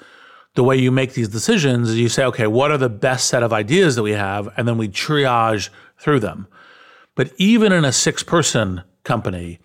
the 0.54 0.64
way 0.64 0.76
you 0.76 0.90
make 0.90 1.12
these 1.12 1.28
decisions 1.28 1.90
is 1.90 1.98
you 1.98 2.08
say, 2.08 2.24
okay, 2.24 2.46
what 2.46 2.70
are 2.70 2.78
the 2.78 2.88
best 2.88 3.28
set 3.28 3.42
of 3.42 3.52
ideas 3.52 3.94
that 3.94 4.02
we 4.02 4.12
have? 4.12 4.48
And 4.56 4.66
then 4.66 4.78
we 4.78 4.88
triage 4.88 5.68
through 5.98 6.20
them. 6.20 6.48
But 7.14 7.32
even 7.36 7.72
in 7.72 7.84
a 7.84 7.92
six 7.92 8.22
person 8.22 8.82
company, 9.04 9.60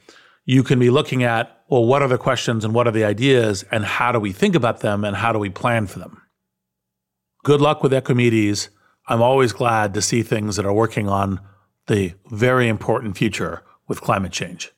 you 0.45 0.63
can 0.63 0.79
be 0.79 0.89
looking 0.89 1.23
at, 1.23 1.63
well, 1.69 1.85
what 1.85 2.01
are 2.01 2.07
the 2.09 2.17
questions 2.17 2.65
and 2.65 2.73
what 2.73 2.87
are 2.87 2.91
the 2.91 3.05
ideas 3.05 3.63
and 3.71 3.85
how 3.85 4.11
do 4.11 4.19
we 4.19 4.33
think 4.33 4.53
about 4.53 4.81
them 4.81 5.05
and 5.05 5.15
how 5.15 5.31
do 5.31 5.39
we 5.39 5.49
plan 5.49 5.87
for 5.87 5.99
them? 5.99 6.20
Good 7.43 7.59
luck 7.59 7.81
with 7.81 7.91
Ecomedes. 7.91 8.69
I'm 9.07 9.23
always 9.23 9.51
glad 9.51 9.95
to 9.95 10.01
see 10.01 10.21
things 10.21 10.57
that 10.57 10.65
are 10.65 10.73
working 10.73 11.09
on 11.09 11.39
the 11.87 12.13
very 12.29 12.67
important 12.67 13.17
future 13.17 13.63
with 13.87 13.99
climate 13.99 14.31
change. 14.31 14.71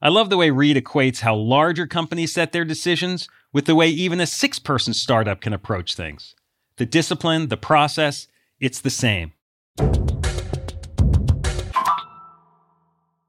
I 0.00 0.08
love 0.08 0.30
the 0.30 0.36
way 0.36 0.50
Reid 0.50 0.76
equates 0.76 1.20
how 1.20 1.34
larger 1.34 1.88
companies 1.88 2.32
set 2.32 2.52
their 2.52 2.64
decisions 2.64 3.28
with 3.52 3.64
the 3.66 3.74
way 3.74 3.88
even 3.88 4.20
a 4.20 4.26
six 4.26 4.60
person 4.60 4.94
startup 4.94 5.40
can 5.40 5.52
approach 5.52 5.96
things. 5.96 6.36
The 6.76 6.86
discipline, 6.86 7.48
the 7.48 7.56
process, 7.56 8.28
it's 8.60 8.80
the 8.80 8.88
same. 8.88 9.32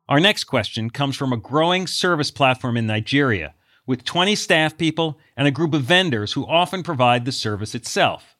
Our 0.08 0.20
next 0.20 0.44
question 0.44 0.92
comes 0.92 1.16
from 1.16 1.34
a 1.34 1.38
growing 1.38 1.88
service 1.88 2.30
platform 2.30 2.78
in 2.78 2.86
Nigeria 2.86 3.56
with 3.86 4.04
20 4.04 4.36
staff 4.36 4.78
people 4.78 5.20
and 5.36 5.48
a 5.48 5.52
group 5.52 5.74
of 5.74 5.84
vendors 5.84 6.34
who 6.34 6.48
often 6.48 6.84
provide 6.84 7.26
the 7.26 7.32
service 7.32 7.76
itself. 7.76 8.36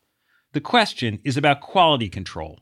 The 0.54 0.62
question 0.62 1.20
is 1.24 1.38
about 1.38 1.62
quality 1.62 2.10
control. 2.10 2.60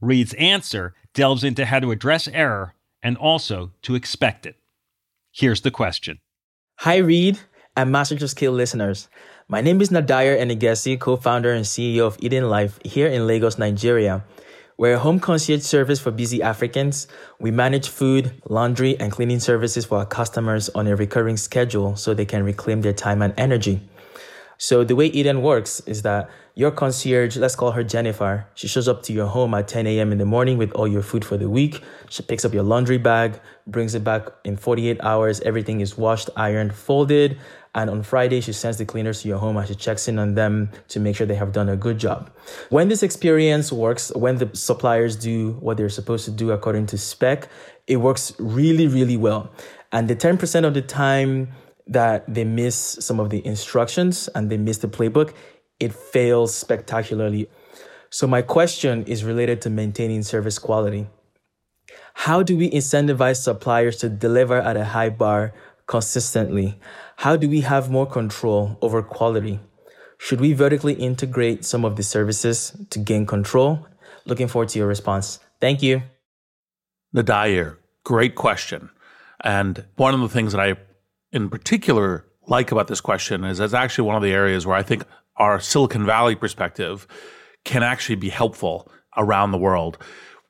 Reid's 0.00 0.34
answer 0.34 0.94
delves 1.14 1.44
into 1.44 1.66
how 1.66 1.80
to 1.80 1.90
address 1.90 2.28
error 2.28 2.74
and 3.02 3.16
also 3.16 3.72
to 3.82 3.94
expect 3.94 4.46
it. 4.46 4.56
Here's 5.32 5.62
the 5.62 5.70
question 5.70 6.20
Hi, 6.80 6.96
Reid 6.96 7.40
and 7.76 7.92
Masters 7.92 8.22
of 8.22 8.30
Scale 8.30 8.52
listeners. 8.52 9.08
My 9.48 9.60
name 9.60 9.80
is 9.80 9.90
Nadayar 9.90 10.38
Enegesi, 10.38 10.98
co-founder 10.98 11.52
and 11.52 11.64
CEO 11.64 12.06
of 12.06 12.16
Eden 12.20 12.48
Life 12.48 12.78
here 12.84 13.06
in 13.06 13.26
Lagos, 13.26 13.58
Nigeria. 13.58 14.24
We're 14.80 14.94
a 14.94 14.98
home 14.98 15.20
concierge 15.20 15.60
service 15.60 16.00
for 16.00 16.10
busy 16.10 16.40
Africans. 16.40 17.06
We 17.38 17.50
manage 17.50 17.90
food, 17.90 18.40
laundry, 18.48 18.98
and 18.98 19.12
cleaning 19.12 19.38
services 19.38 19.84
for 19.84 19.98
our 19.98 20.06
customers 20.06 20.70
on 20.70 20.86
a 20.86 20.96
recurring 20.96 21.36
schedule 21.36 21.96
so 21.96 22.14
they 22.14 22.24
can 22.24 22.44
reclaim 22.44 22.80
their 22.80 22.94
time 22.94 23.20
and 23.20 23.34
energy. 23.36 23.86
So 24.56 24.82
the 24.82 24.96
way 24.96 25.08
Eden 25.08 25.42
works 25.42 25.80
is 25.80 26.00
that 26.02 26.30
your 26.54 26.70
concierge, 26.70 27.36
let's 27.36 27.56
call 27.56 27.72
her 27.72 27.84
Jennifer, 27.84 28.46
she 28.54 28.68
shows 28.68 28.88
up 28.88 29.02
to 29.02 29.12
your 29.12 29.26
home 29.26 29.52
at 29.52 29.68
10 29.68 29.86
a.m. 29.86 30.12
in 30.12 30.18
the 30.18 30.24
morning 30.24 30.56
with 30.56 30.72
all 30.72 30.88
your 30.88 31.02
food 31.02 31.26
for 31.26 31.36
the 31.36 31.50
week. 31.50 31.82
She 32.08 32.22
picks 32.22 32.46
up 32.46 32.54
your 32.54 32.62
laundry 32.62 32.96
bag, 32.96 33.38
brings 33.66 33.94
it 33.94 34.02
back 34.02 34.28
in 34.44 34.56
48 34.56 34.98
hours. 35.02 35.40
Everything 35.42 35.82
is 35.82 35.98
washed, 35.98 36.30
ironed, 36.36 36.74
folded. 36.74 37.38
And 37.74 37.88
on 37.88 38.02
Friday, 38.02 38.40
she 38.40 38.52
sends 38.52 38.78
the 38.78 38.84
cleaners 38.84 39.22
to 39.22 39.28
your 39.28 39.38
home 39.38 39.56
and 39.56 39.66
she 39.68 39.74
checks 39.74 40.08
in 40.08 40.18
on 40.18 40.34
them 40.34 40.70
to 40.88 40.98
make 40.98 41.14
sure 41.14 41.26
they 41.26 41.36
have 41.36 41.52
done 41.52 41.68
a 41.68 41.76
good 41.76 41.98
job. 41.98 42.30
When 42.68 42.88
this 42.88 43.02
experience 43.02 43.70
works, 43.70 44.10
when 44.14 44.38
the 44.38 44.50
suppliers 44.54 45.14
do 45.14 45.52
what 45.60 45.76
they're 45.76 45.88
supposed 45.88 46.24
to 46.24 46.32
do 46.32 46.50
according 46.50 46.86
to 46.86 46.98
spec, 46.98 47.48
it 47.86 47.98
works 47.98 48.32
really, 48.38 48.88
really 48.88 49.16
well. 49.16 49.52
And 49.92 50.08
the 50.08 50.16
10% 50.16 50.64
of 50.64 50.74
the 50.74 50.82
time 50.82 51.52
that 51.86 52.32
they 52.32 52.44
miss 52.44 52.76
some 52.76 53.20
of 53.20 53.30
the 53.30 53.44
instructions 53.46 54.28
and 54.34 54.50
they 54.50 54.56
miss 54.56 54.78
the 54.78 54.88
playbook, 54.88 55.32
it 55.78 55.92
fails 55.92 56.54
spectacularly. 56.54 57.48
So, 58.10 58.26
my 58.26 58.42
question 58.42 59.04
is 59.04 59.24
related 59.24 59.62
to 59.62 59.70
maintaining 59.70 60.22
service 60.22 60.58
quality. 60.58 61.06
How 62.14 62.42
do 62.42 62.56
we 62.56 62.70
incentivize 62.70 63.42
suppliers 63.42 63.96
to 63.98 64.08
deliver 64.08 64.58
at 64.58 64.76
a 64.76 64.84
high 64.84 65.10
bar 65.10 65.52
consistently? 65.90 66.78
How 67.16 67.34
do 67.36 67.48
we 67.48 67.62
have 67.62 67.90
more 67.90 68.06
control 68.06 68.78
over 68.80 69.02
quality? 69.02 69.58
Should 70.18 70.40
we 70.40 70.52
vertically 70.52 70.94
integrate 70.94 71.64
some 71.64 71.84
of 71.84 71.96
the 71.96 72.04
services 72.04 72.76
to 72.90 72.98
gain 73.00 73.26
control? 73.26 73.86
Looking 74.24 74.46
forward 74.46 74.68
to 74.70 74.78
your 74.78 74.86
response. 74.86 75.40
Thank 75.60 75.82
you. 75.82 76.02
Nadayar, 77.14 77.76
great 78.04 78.36
question. 78.36 78.90
And 79.42 79.84
one 79.96 80.14
of 80.14 80.20
the 80.20 80.28
things 80.28 80.52
that 80.52 80.60
I 80.60 80.76
in 81.32 81.48
particular 81.50 82.24
like 82.46 82.70
about 82.70 82.86
this 82.86 83.00
question 83.00 83.44
is 83.44 83.58
it's 83.58 83.74
actually 83.74 84.06
one 84.06 84.16
of 84.16 84.22
the 84.22 84.32
areas 84.32 84.64
where 84.66 84.76
I 84.76 84.84
think 84.84 85.02
our 85.36 85.58
Silicon 85.58 86.06
Valley 86.06 86.36
perspective 86.36 87.08
can 87.64 87.82
actually 87.82 88.16
be 88.16 88.28
helpful 88.28 88.90
around 89.16 89.50
the 89.50 89.58
world. 89.58 89.98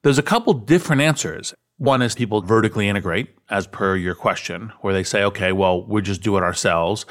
There's 0.03 0.19
a 0.19 0.23
couple 0.33 0.53
different 0.53 1.01
answers. 1.01 1.55
One 1.81 2.03
is 2.03 2.15
people 2.15 2.43
vertically 2.43 2.91
integrate, 2.91 3.31
as 3.49 3.67
per 3.67 3.97
your 3.97 4.15
question, 4.15 4.71
where 4.83 4.93
they 4.93 5.03
say, 5.03 5.25
okay, 5.25 5.51
well, 5.51 5.83
we 5.87 6.03
just 6.03 6.21
do 6.21 6.37
it 6.37 6.43
ourselves. 6.43 7.07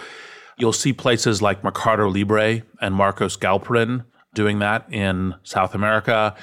You'll 0.59 0.73
see 0.73 0.93
places 0.93 1.41
like 1.41 1.63
Mercado 1.63 2.07
Libre 2.07 2.61
and 2.79 2.93
Marcos 2.93 3.35
Galperin 3.35 4.05
doing 4.35 4.59
that 4.59 4.85
in 4.93 5.33
South 5.41 5.73
America. 5.73 6.35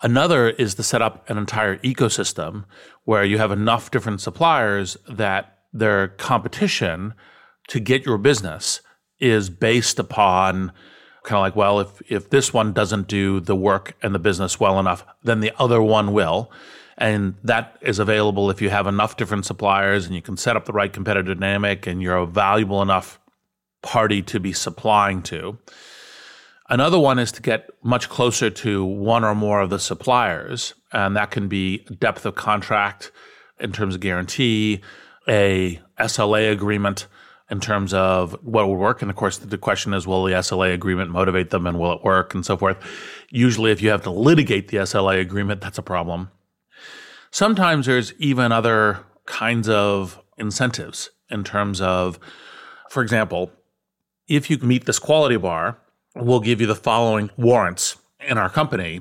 Another 0.00 0.48
is 0.48 0.76
to 0.76 0.82
set 0.82 1.02
up 1.02 1.28
an 1.28 1.36
entire 1.36 1.76
ecosystem 1.80 2.64
where 3.04 3.22
you 3.22 3.36
have 3.36 3.52
enough 3.52 3.90
different 3.90 4.22
suppliers 4.22 4.96
that 5.06 5.58
their 5.74 6.08
competition 6.08 7.12
to 7.68 7.80
get 7.80 8.06
your 8.06 8.16
business 8.16 8.80
is 9.20 9.50
based 9.50 9.98
upon 9.98 10.72
kind 11.22 11.36
of 11.36 11.42
like, 11.42 11.54
well, 11.54 11.80
if 11.80 12.00
if 12.10 12.30
this 12.30 12.54
one 12.54 12.72
doesn't 12.72 13.08
do 13.08 13.40
the 13.40 13.54
work 13.54 13.94
and 14.02 14.14
the 14.14 14.18
business 14.18 14.58
well 14.58 14.80
enough, 14.80 15.04
then 15.22 15.40
the 15.40 15.52
other 15.58 15.82
one 15.82 16.14
will. 16.14 16.50
And 16.96 17.34
that 17.42 17.76
is 17.80 17.98
available 17.98 18.50
if 18.50 18.62
you 18.62 18.70
have 18.70 18.86
enough 18.86 19.16
different 19.16 19.46
suppliers 19.46 20.06
and 20.06 20.14
you 20.14 20.22
can 20.22 20.36
set 20.36 20.56
up 20.56 20.64
the 20.64 20.72
right 20.72 20.92
competitive 20.92 21.38
dynamic 21.38 21.86
and 21.86 22.00
you're 22.00 22.16
a 22.16 22.26
valuable 22.26 22.82
enough 22.82 23.18
party 23.82 24.22
to 24.22 24.40
be 24.40 24.52
supplying 24.52 25.22
to. 25.22 25.58
Another 26.70 26.98
one 26.98 27.18
is 27.18 27.30
to 27.32 27.42
get 27.42 27.68
much 27.82 28.08
closer 28.08 28.48
to 28.48 28.84
one 28.84 29.22
or 29.22 29.34
more 29.34 29.60
of 29.60 29.68
the 29.68 29.78
suppliers, 29.78 30.72
and 30.92 31.14
that 31.14 31.30
can 31.30 31.46
be 31.46 31.78
depth 31.98 32.24
of 32.24 32.36
contract 32.36 33.12
in 33.60 33.70
terms 33.70 33.94
of 33.94 34.00
guarantee, 34.00 34.80
a 35.28 35.78
SLA 36.00 36.50
agreement 36.50 37.06
in 37.50 37.60
terms 37.60 37.92
of 37.92 38.32
what 38.42 38.66
will 38.66 38.76
work. 38.76 39.02
And 39.02 39.10
of 39.10 39.16
course, 39.16 39.36
the 39.36 39.58
question 39.58 39.92
is, 39.92 40.06
will 40.06 40.24
the 40.24 40.32
SLA 40.32 40.72
agreement 40.72 41.10
motivate 41.10 41.50
them 41.50 41.66
and 41.66 41.78
will 41.78 41.92
it 41.92 42.02
work 42.02 42.34
and 42.34 42.46
so 42.46 42.56
forth? 42.56 42.78
Usually, 43.28 43.70
if 43.70 43.82
you 43.82 43.90
have 43.90 44.02
to 44.04 44.10
litigate 44.10 44.68
the 44.68 44.78
SLA 44.78 45.20
agreement, 45.20 45.60
that's 45.60 45.78
a 45.78 45.82
problem. 45.82 46.30
Sometimes 47.34 47.86
there's 47.86 48.12
even 48.20 48.52
other 48.52 49.00
kinds 49.26 49.68
of 49.68 50.22
incentives 50.38 51.10
in 51.28 51.42
terms 51.42 51.80
of, 51.80 52.16
for 52.88 53.02
example, 53.02 53.50
if 54.28 54.48
you 54.48 54.56
meet 54.58 54.84
this 54.84 55.00
quality 55.00 55.36
bar, 55.36 55.76
we'll 56.14 56.38
give 56.38 56.60
you 56.60 56.68
the 56.68 56.76
following 56.76 57.30
warrants 57.36 57.96
in 58.20 58.38
our 58.38 58.48
company 58.48 59.00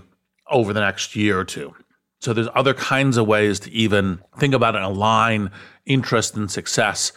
over 0.49 0.73
the 0.73 0.79
next 0.79 1.15
year 1.15 1.39
or 1.39 1.45
two. 1.45 1.75
So 2.21 2.33
there's 2.33 2.47
other 2.55 2.73
kinds 2.73 3.17
of 3.17 3.27
ways 3.27 3.59
to 3.59 3.71
even 3.71 4.19
think 4.39 4.55
about 4.55 4.75
and 4.75 4.83
align 4.83 5.51
interest 5.85 6.35
and 6.35 6.49
success. 6.49 7.11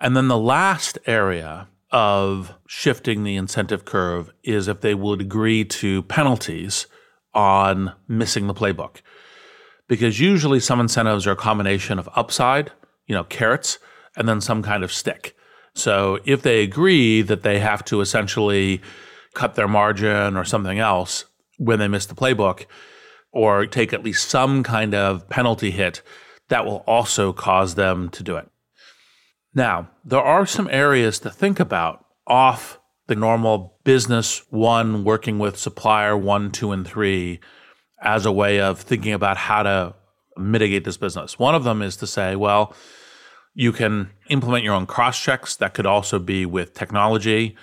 And 0.00 0.16
then 0.16 0.26
the 0.26 0.36
last 0.36 0.98
area 1.06 1.68
of 1.92 2.54
shifting 2.66 3.22
the 3.22 3.36
incentive 3.36 3.84
curve 3.84 4.32
is 4.42 4.66
if 4.66 4.80
they 4.80 4.96
would 4.96 5.20
agree 5.20 5.64
to 5.64 6.02
penalties 6.02 6.88
on 7.34 7.92
missing 8.08 8.48
the 8.48 8.54
playbook. 8.54 8.96
Because 9.88 10.20
usually 10.20 10.60
some 10.60 10.80
incentives 10.80 11.26
are 11.26 11.32
a 11.32 11.36
combination 11.36 11.98
of 11.98 12.08
upside, 12.14 12.72
you 13.06 13.14
know, 13.14 13.24
carrots, 13.24 13.78
and 14.16 14.28
then 14.28 14.40
some 14.40 14.62
kind 14.62 14.82
of 14.82 14.92
stick. 14.92 15.36
So 15.74 16.18
if 16.24 16.42
they 16.42 16.62
agree 16.62 17.22
that 17.22 17.42
they 17.42 17.58
have 17.58 17.84
to 17.86 18.00
essentially 18.00 18.80
cut 19.34 19.54
their 19.54 19.68
margin 19.68 20.36
or 20.36 20.44
something 20.44 20.78
else 20.78 21.26
when 21.58 21.78
they 21.78 21.88
miss 21.88 22.06
the 22.06 22.14
playbook, 22.14 22.66
or 23.30 23.66
take 23.66 23.92
at 23.92 24.02
least 24.02 24.30
some 24.30 24.62
kind 24.62 24.94
of 24.94 25.28
penalty 25.28 25.70
hit, 25.70 26.00
that 26.48 26.64
will 26.64 26.82
also 26.86 27.32
cause 27.32 27.74
them 27.74 28.08
to 28.10 28.22
do 28.22 28.36
it. 28.36 28.48
Now, 29.54 29.90
there 30.04 30.22
are 30.22 30.46
some 30.46 30.68
areas 30.70 31.18
to 31.20 31.30
think 31.30 31.60
about 31.60 32.04
off 32.26 32.80
the 33.06 33.14
normal 33.14 33.78
business 33.84 34.42
one, 34.50 35.04
working 35.04 35.38
with 35.38 35.58
supplier 35.58 36.16
one, 36.16 36.50
two, 36.50 36.72
and 36.72 36.86
three 36.86 37.40
as 38.00 38.26
a 38.26 38.32
way 38.32 38.60
of 38.60 38.80
thinking 38.80 39.12
about 39.12 39.36
how 39.36 39.62
to 39.62 39.94
mitigate 40.36 40.84
this 40.84 40.96
business. 40.96 41.38
One 41.38 41.54
of 41.54 41.64
them 41.64 41.82
is 41.82 41.96
to 41.96 42.06
say, 42.06 42.36
well, 42.36 42.74
you 43.54 43.72
can 43.72 44.10
implement 44.28 44.64
your 44.64 44.74
own 44.74 44.86
cross 44.86 45.20
checks. 45.20 45.56
That 45.56 45.72
could 45.72 45.86
also 45.86 46.18
be 46.18 46.44
with 46.44 46.74
technology 46.74 47.56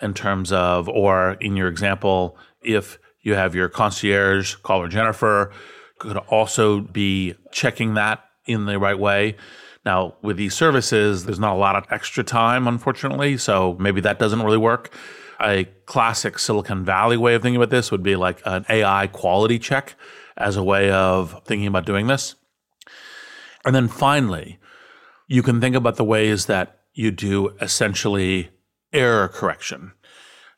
in 0.00 0.14
terms 0.14 0.52
of, 0.52 0.88
or 0.88 1.32
in 1.40 1.56
your 1.56 1.68
example, 1.68 2.36
if 2.62 2.98
you 3.22 3.34
have 3.34 3.54
your 3.54 3.68
concierge, 3.68 4.54
caller 4.56 4.88
Jennifer, 4.88 5.52
could 5.98 6.16
also 6.16 6.80
be 6.80 7.34
checking 7.52 7.94
that 7.94 8.24
in 8.46 8.66
the 8.66 8.78
right 8.78 8.98
way. 8.98 9.36
Now, 9.84 10.14
with 10.22 10.36
these 10.36 10.54
services, 10.54 11.24
there's 11.24 11.40
not 11.40 11.54
a 11.54 11.58
lot 11.58 11.76
of 11.76 11.84
extra 11.90 12.22
time, 12.22 12.68
unfortunately, 12.68 13.36
so 13.36 13.76
maybe 13.80 14.00
that 14.02 14.18
doesn't 14.18 14.42
really 14.42 14.58
work. 14.58 14.94
A 15.42 15.64
classic 15.86 16.38
Silicon 16.38 16.84
Valley 16.84 17.16
way 17.16 17.34
of 17.34 17.42
thinking 17.42 17.56
about 17.56 17.70
this 17.70 17.90
would 17.90 18.02
be 18.02 18.16
like 18.16 18.40
an 18.44 18.64
AI 18.68 19.08
quality 19.08 19.58
check 19.58 19.94
as 20.36 20.56
a 20.56 20.62
way 20.62 20.90
of 20.90 21.40
thinking 21.44 21.66
about 21.66 21.84
doing 21.84 22.06
this. 22.06 22.34
And 23.64 23.74
then 23.74 23.88
finally, 23.88 24.58
you 25.26 25.42
can 25.42 25.60
think 25.60 25.76
about 25.76 25.96
the 25.96 26.04
ways 26.04 26.46
that 26.46 26.80
you 26.94 27.10
do 27.10 27.56
essentially 27.60 28.50
error 28.92 29.28
correction. 29.28 29.92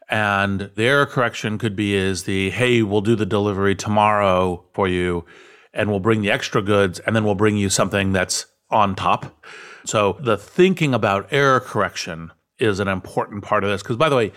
And 0.09 0.71
the 0.75 0.85
error 0.85 1.07
correction 1.07 1.59
could 1.59 1.77
be 1.77 1.95
is 1.95 2.25
the, 2.25 2.51
hey, 2.51 2.83
we'll 2.83 3.01
do 3.01 3.17
the 3.17 3.27
delivery 3.27 3.75
tomorrow 3.75 4.65
for 4.73 4.87
you 4.87 5.25
and 5.73 5.91
we'll 5.91 6.01
bring 6.01 6.23
the 6.23 6.31
extra 6.31 6.63
goods 6.63 6.99
and 7.01 7.17
then 7.17 7.25
we'll 7.25 7.35
bring 7.35 7.57
you 7.57 7.71
something 7.71 8.13
that's 8.13 8.47
on 8.71 8.95
top. 8.95 9.45
So 9.85 10.19
the 10.21 10.37
thinking 10.37 10.95
about 10.95 11.29
error 11.31 11.61
correction 11.61 12.33
is 12.59 12.81
an 12.81 12.89
important 12.89 13.45
part 13.45 13.65
of 13.65 13.71
this. 13.71 13.83
Because 13.83 13.97
by 13.97 14.09
the 14.09 14.17
way, 14.17 14.33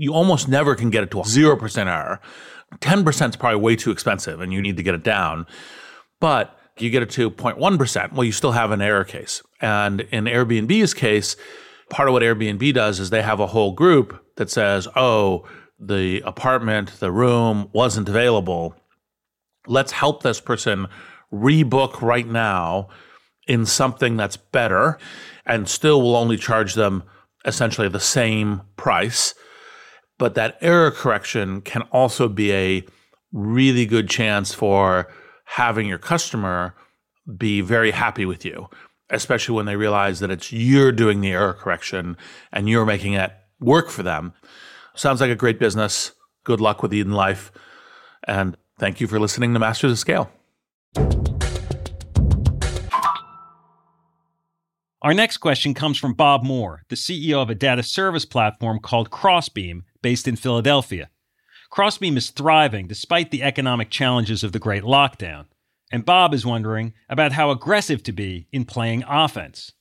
you 0.00 0.14
almost 0.14 0.48
never 0.48 0.74
can 0.74 0.88
get 0.88 1.02
it 1.02 1.10
to 1.10 1.20
a 1.20 1.24
0% 1.24 1.86
error. 1.86 2.20
10% 2.78 3.28
is 3.28 3.36
probably 3.36 3.60
way 3.60 3.76
too 3.76 3.90
expensive 3.90 4.40
and 4.40 4.50
you 4.50 4.62
need 4.62 4.78
to 4.78 4.82
get 4.82 4.94
it 4.94 5.04
down. 5.04 5.46
But 6.20 6.58
you 6.78 6.88
get 6.88 7.02
it 7.02 7.10
to 7.10 7.30
0.1%, 7.30 8.12
well, 8.12 8.24
you 8.24 8.32
still 8.32 8.52
have 8.52 8.70
an 8.70 8.80
error 8.80 9.04
case. 9.04 9.42
And 9.60 10.00
in 10.00 10.24
Airbnb's 10.24 10.94
case, 10.94 11.36
part 11.90 12.08
of 12.08 12.14
what 12.14 12.22
Airbnb 12.22 12.72
does 12.72 12.98
is 12.98 13.10
they 13.10 13.20
have 13.20 13.40
a 13.40 13.48
whole 13.48 13.72
group 13.72 14.24
that 14.36 14.48
says, 14.48 14.88
oh, 14.96 15.46
the 15.78 16.22
apartment, 16.24 16.98
the 16.98 17.12
room 17.12 17.68
wasn't 17.74 18.08
available. 18.08 18.74
Let's 19.66 19.92
help 19.92 20.22
this 20.22 20.40
person 20.40 20.86
rebook 21.30 22.00
right 22.00 22.26
now 22.26 22.88
in 23.46 23.66
something 23.66 24.16
that's 24.16 24.38
better 24.38 24.98
and 25.44 25.68
still 25.68 26.00
will 26.00 26.16
only 26.16 26.38
charge 26.38 26.72
them 26.72 27.02
essentially 27.44 27.88
the 27.88 28.00
same 28.00 28.62
price. 28.78 29.34
But 30.20 30.36
that 30.36 30.56
error 30.60 30.92
correction 30.92 31.62
can 31.62 31.82
also 31.90 32.28
be 32.28 32.52
a 32.52 32.84
really 33.32 33.86
good 33.86 34.08
chance 34.08 34.54
for 34.54 35.08
having 35.44 35.88
your 35.88 35.98
customer 35.98 36.76
be 37.36 37.60
very 37.60 37.90
happy 37.90 38.24
with 38.24 38.44
you 38.44 38.68
especially 39.10 39.54
when 39.54 39.66
they 39.66 39.76
realize 39.76 40.20
that 40.20 40.30
it's 40.30 40.52
you're 40.52 40.92
doing 40.92 41.20
the 41.20 41.32
error 41.32 41.52
correction 41.52 42.16
and 42.52 42.68
you're 42.68 42.86
making 42.86 43.14
it 43.14 43.32
work 43.60 43.90
for 43.90 44.02
them. 44.02 44.32
Sounds 44.94 45.20
like 45.20 45.30
a 45.30 45.36
great 45.36 45.58
business. 45.58 46.12
Good 46.44 46.60
luck 46.60 46.82
with 46.82 46.94
Eden 46.94 47.12
Life. 47.12 47.52
And 48.26 48.56
thank 48.78 49.00
you 49.00 49.06
for 49.06 49.18
listening 49.18 49.52
to 49.54 49.58
Masters 49.58 49.92
of 49.92 49.98
Scale. 49.98 50.30
Our 55.02 55.14
next 55.14 55.38
question 55.38 55.72
comes 55.72 55.96
from 55.96 56.12
Bob 56.12 56.44
Moore, 56.44 56.82
the 56.90 56.94
CEO 56.94 57.40
of 57.40 57.48
a 57.48 57.54
data 57.54 57.82
service 57.82 58.26
platform 58.26 58.80
called 58.80 59.10
Crossbeam, 59.10 59.84
based 60.02 60.28
in 60.28 60.36
Philadelphia. 60.36 61.08
Crossbeam 61.70 62.18
is 62.18 62.28
thriving 62.28 62.86
despite 62.86 63.30
the 63.30 63.42
economic 63.42 63.88
challenges 63.88 64.44
of 64.44 64.52
the 64.52 64.58
Great 64.58 64.82
Lockdown, 64.82 65.46
and 65.90 66.04
Bob 66.04 66.34
is 66.34 66.44
wondering 66.44 66.92
about 67.08 67.32
how 67.32 67.50
aggressive 67.50 68.02
to 68.02 68.12
be 68.12 68.46
in 68.52 68.66
playing 68.66 69.02
offense. 69.08 69.72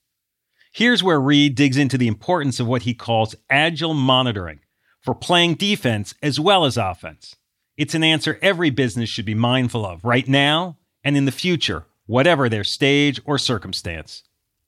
Here's 0.71 1.03
where 1.03 1.19
Reid 1.19 1.53
digs 1.55 1.75
into 1.75 1.97
the 1.97 2.07
importance 2.07 2.61
of 2.61 2.67
what 2.67 2.83
he 2.83 2.93
calls 2.93 3.35
agile 3.49 3.93
monitoring 3.93 4.61
for 5.01 5.13
playing 5.13 5.55
defense 5.55 6.13
as 6.23 6.39
well 6.39 6.63
as 6.63 6.77
offense. 6.77 7.35
It's 7.75 7.95
an 7.95 8.05
answer 8.05 8.39
every 8.41 8.69
business 8.69 9.09
should 9.09 9.25
be 9.25 9.35
mindful 9.35 9.85
of 9.85 10.05
right 10.05 10.27
now 10.29 10.77
and 11.03 11.17
in 11.17 11.25
the 11.25 11.31
future, 11.33 11.87
whatever 12.05 12.47
their 12.47 12.63
stage 12.63 13.19
or 13.25 13.37
circumstance. 13.37 14.23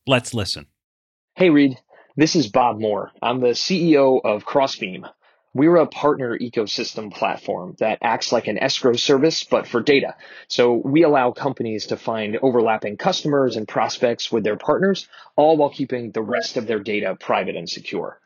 Let's 0.07 0.33
listen. 0.33 0.65
Hey, 1.35 1.51
Reid. 1.51 1.77
This 2.15 2.35
is 2.35 2.47
Bob 2.47 2.79
Moore. 2.79 3.11
I'm 3.21 3.39
the 3.39 3.49
CEO 3.49 4.19
of 4.23 4.45
Crossbeam. 4.45 5.05
We're 5.53 5.75
a 5.75 5.85
partner 5.85 6.35
ecosystem 6.39 7.13
platform 7.13 7.75
that 7.77 7.99
acts 8.01 8.31
like 8.31 8.47
an 8.47 8.57
escrow 8.57 8.93
service, 8.93 9.43
but 9.43 9.67
for 9.67 9.79
data. 9.79 10.15
So 10.47 10.73
we 10.73 11.03
allow 11.03 11.31
companies 11.33 11.87
to 11.87 11.97
find 11.97 12.39
overlapping 12.41 12.97
customers 12.97 13.57
and 13.57 13.67
prospects 13.67 14.31
with 14.31 14.43
their 14.43 14.55
partners, 14.57 15.07
all 15.35 15.55
while 15.55 15.69
keeping 15.69 16.09
the 16.09 16.23
rest 16.23 16.57
of 16.57 16.65
their 16.65 16.79
data 16.79 17.15
private 17.19 17.55
and 17.55 17.69
secure. 17.69 18.19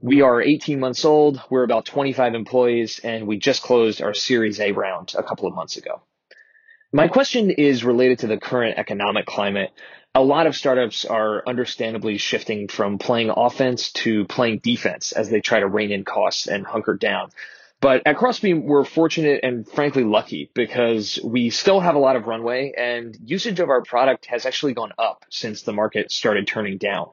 We 0.00 0.22
are 0.22 0.42
18 0.42 0.80
months 0.80 1.04
old. 1.04 1.40
We're 1.48 1.62
about 1.62 1.84
25 1.84 2.34
employees 2.34 2.98
and 3.04 3.28
we 3.28 3.38
just 3.38 3.62
closed 3.62 4.02
our 4.02 4.14
series 4.14 4.58
A 4.58 4.72
round 4.72 5.14
a 5.16 5.22
couple 5.22 5.46
of 5.46 5.54
months 5.54 5.76
ago. 5.76 6.02
My 6.92 7.06
question 7.06 7.50
is 7.50 7.84
related 7.84 8.18
to 8.20 8.26
the 8.26 8.36
current 8.36 8.76
economic 8.76 9.24
climate 9.24 9.70
a 10.14 10.22
lot 10.22 10.46
of 10.46 10.56
startups 10.56 11.04
are 11.04 11.42
understandably 11.46 12.18
shifting 12.18 12.66
from 12.66 12.98
playing 12.98 13.30
offense 13.30 13.92
to 13.92 14.24
playing 14.24 14.58
defense 14.58 15.12
as 15.12 15.30
they 15.30 15.40
try 15.40 15.60
to 15.60 15.68
rein 15.68 15.92
in 15.92 16.04
costs 16.04 16.48
and 16.48 16.66
hunker 16.66 16.96
down. 16.96 17.30
But 17.80 18.02
at 18.06 18.16
Crossbeam, 18.16 18.64
we're 18.64 18.84
fortunate 18.84 19.40
and 19.42 19.66
frankly 19.66 20.04
lucky 20.04 20.50
because 20.52 21.18
we 21.22 21.48
still 21.50 21.80
have 21.80 21.94
a 21.94 22.00
lot 22.00 22.16
of 22.16 22.26
runway 22.26 22.72
and 22.76 23.16
usage 23.24 23.60
of 23.60 23.70
our 23.70 23.82
product 23.82 24.26
has 24.26 24.44
actually 24.44 24.74
gone 24.74 24.92
up 24.98 25.24
since 25.30 25.62
the 25.62 25.72
market 25.72 26.10
started 26.10 26.46
turning 26.46 26.76
down. 26.76 27.10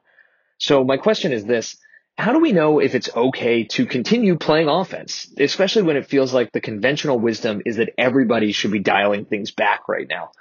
So 0.58 0.84
my 0.84 0.96
question 0.96 1.32
is 1.32 1.44
this. 1.44 1.76
How 2.18 2.32
do 2.32 2.40
we 2.40 2.50
know 2.50 2.80
if 2.80 2.96
it's 2.96 3.08
okay 3.14 3.62
to 3.64 3.86
continue 3.86 4.36
playing 4.36 4.68
offense, 4.68 5.32
especially 5.38 5.82
when 5.82 5.96
it 5.96 6.06
feels 6.06 6.34
like 6.34 6.50
the 6.50 6.60
conventional 6.60 7.18
wisdom 7.18 7.62
is 7.64 7.76
that 7.76 7.94
everybody 7.96 8.50
should 8.50 8.72
be 8.72 8.80
dialing 8.80 9.24
things 9.24 9.52
back 9.52 9.88
right 9.88 10.08
now? 10.08 10.32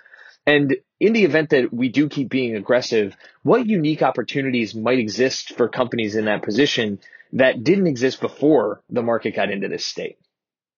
And 0.47 0.77
in 0.99 1.11
the 1.11 1.25
event 1.25 1.49
that 1.49 1.73
we 1.73 1.89
do 1.89 2.07
keep 2.07 2.29
being 2.29 2.55
aggressive, 2.55 3.15
what 3.43 3.67
unique 3.67 4.01
opportunities 4.01 4.73
might 4.73 4.97
exist 4.97 5.53
for 5.57 5.67
companies 5.67 6.15
in 6.15 6.25
that 6.25 6.41
position 6.41 6.99
that 7.33 7.65
didn't 7.65 7.87
exist 7.87 8.21
before 8.21 8.81
the 8.89 9.03
market 9.03 9.35
got 9.35 9.51
into 9.51 9.67
this 9.67 9.85
state? 9.85 10.17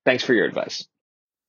Thanks 0.05 0.23
for 0.23 0.33
your 0.33 0.45
advice. 0.45 0.87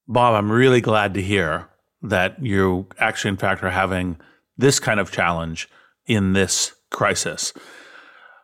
Bob, 0.06 0.34
I'm 0.34 0.52
really 0.52 0.82
glad 0.82 1.14
to 1.14 1.22
hear 1.22 1.70
that 2.02 2.44
you 2.44 2.86
actually, 2.98 3.30
in 3.30 3.36
fact, 3.38 3.64
are 3.64 3.70
having 3.70 4.18
this 4.58 4.78
kind 4.78 5.00
of 5.00 5.10
challenge 5.10 5.68
in 6.04 6.34
this 6.34 6.74
crisis. 6.90 7.54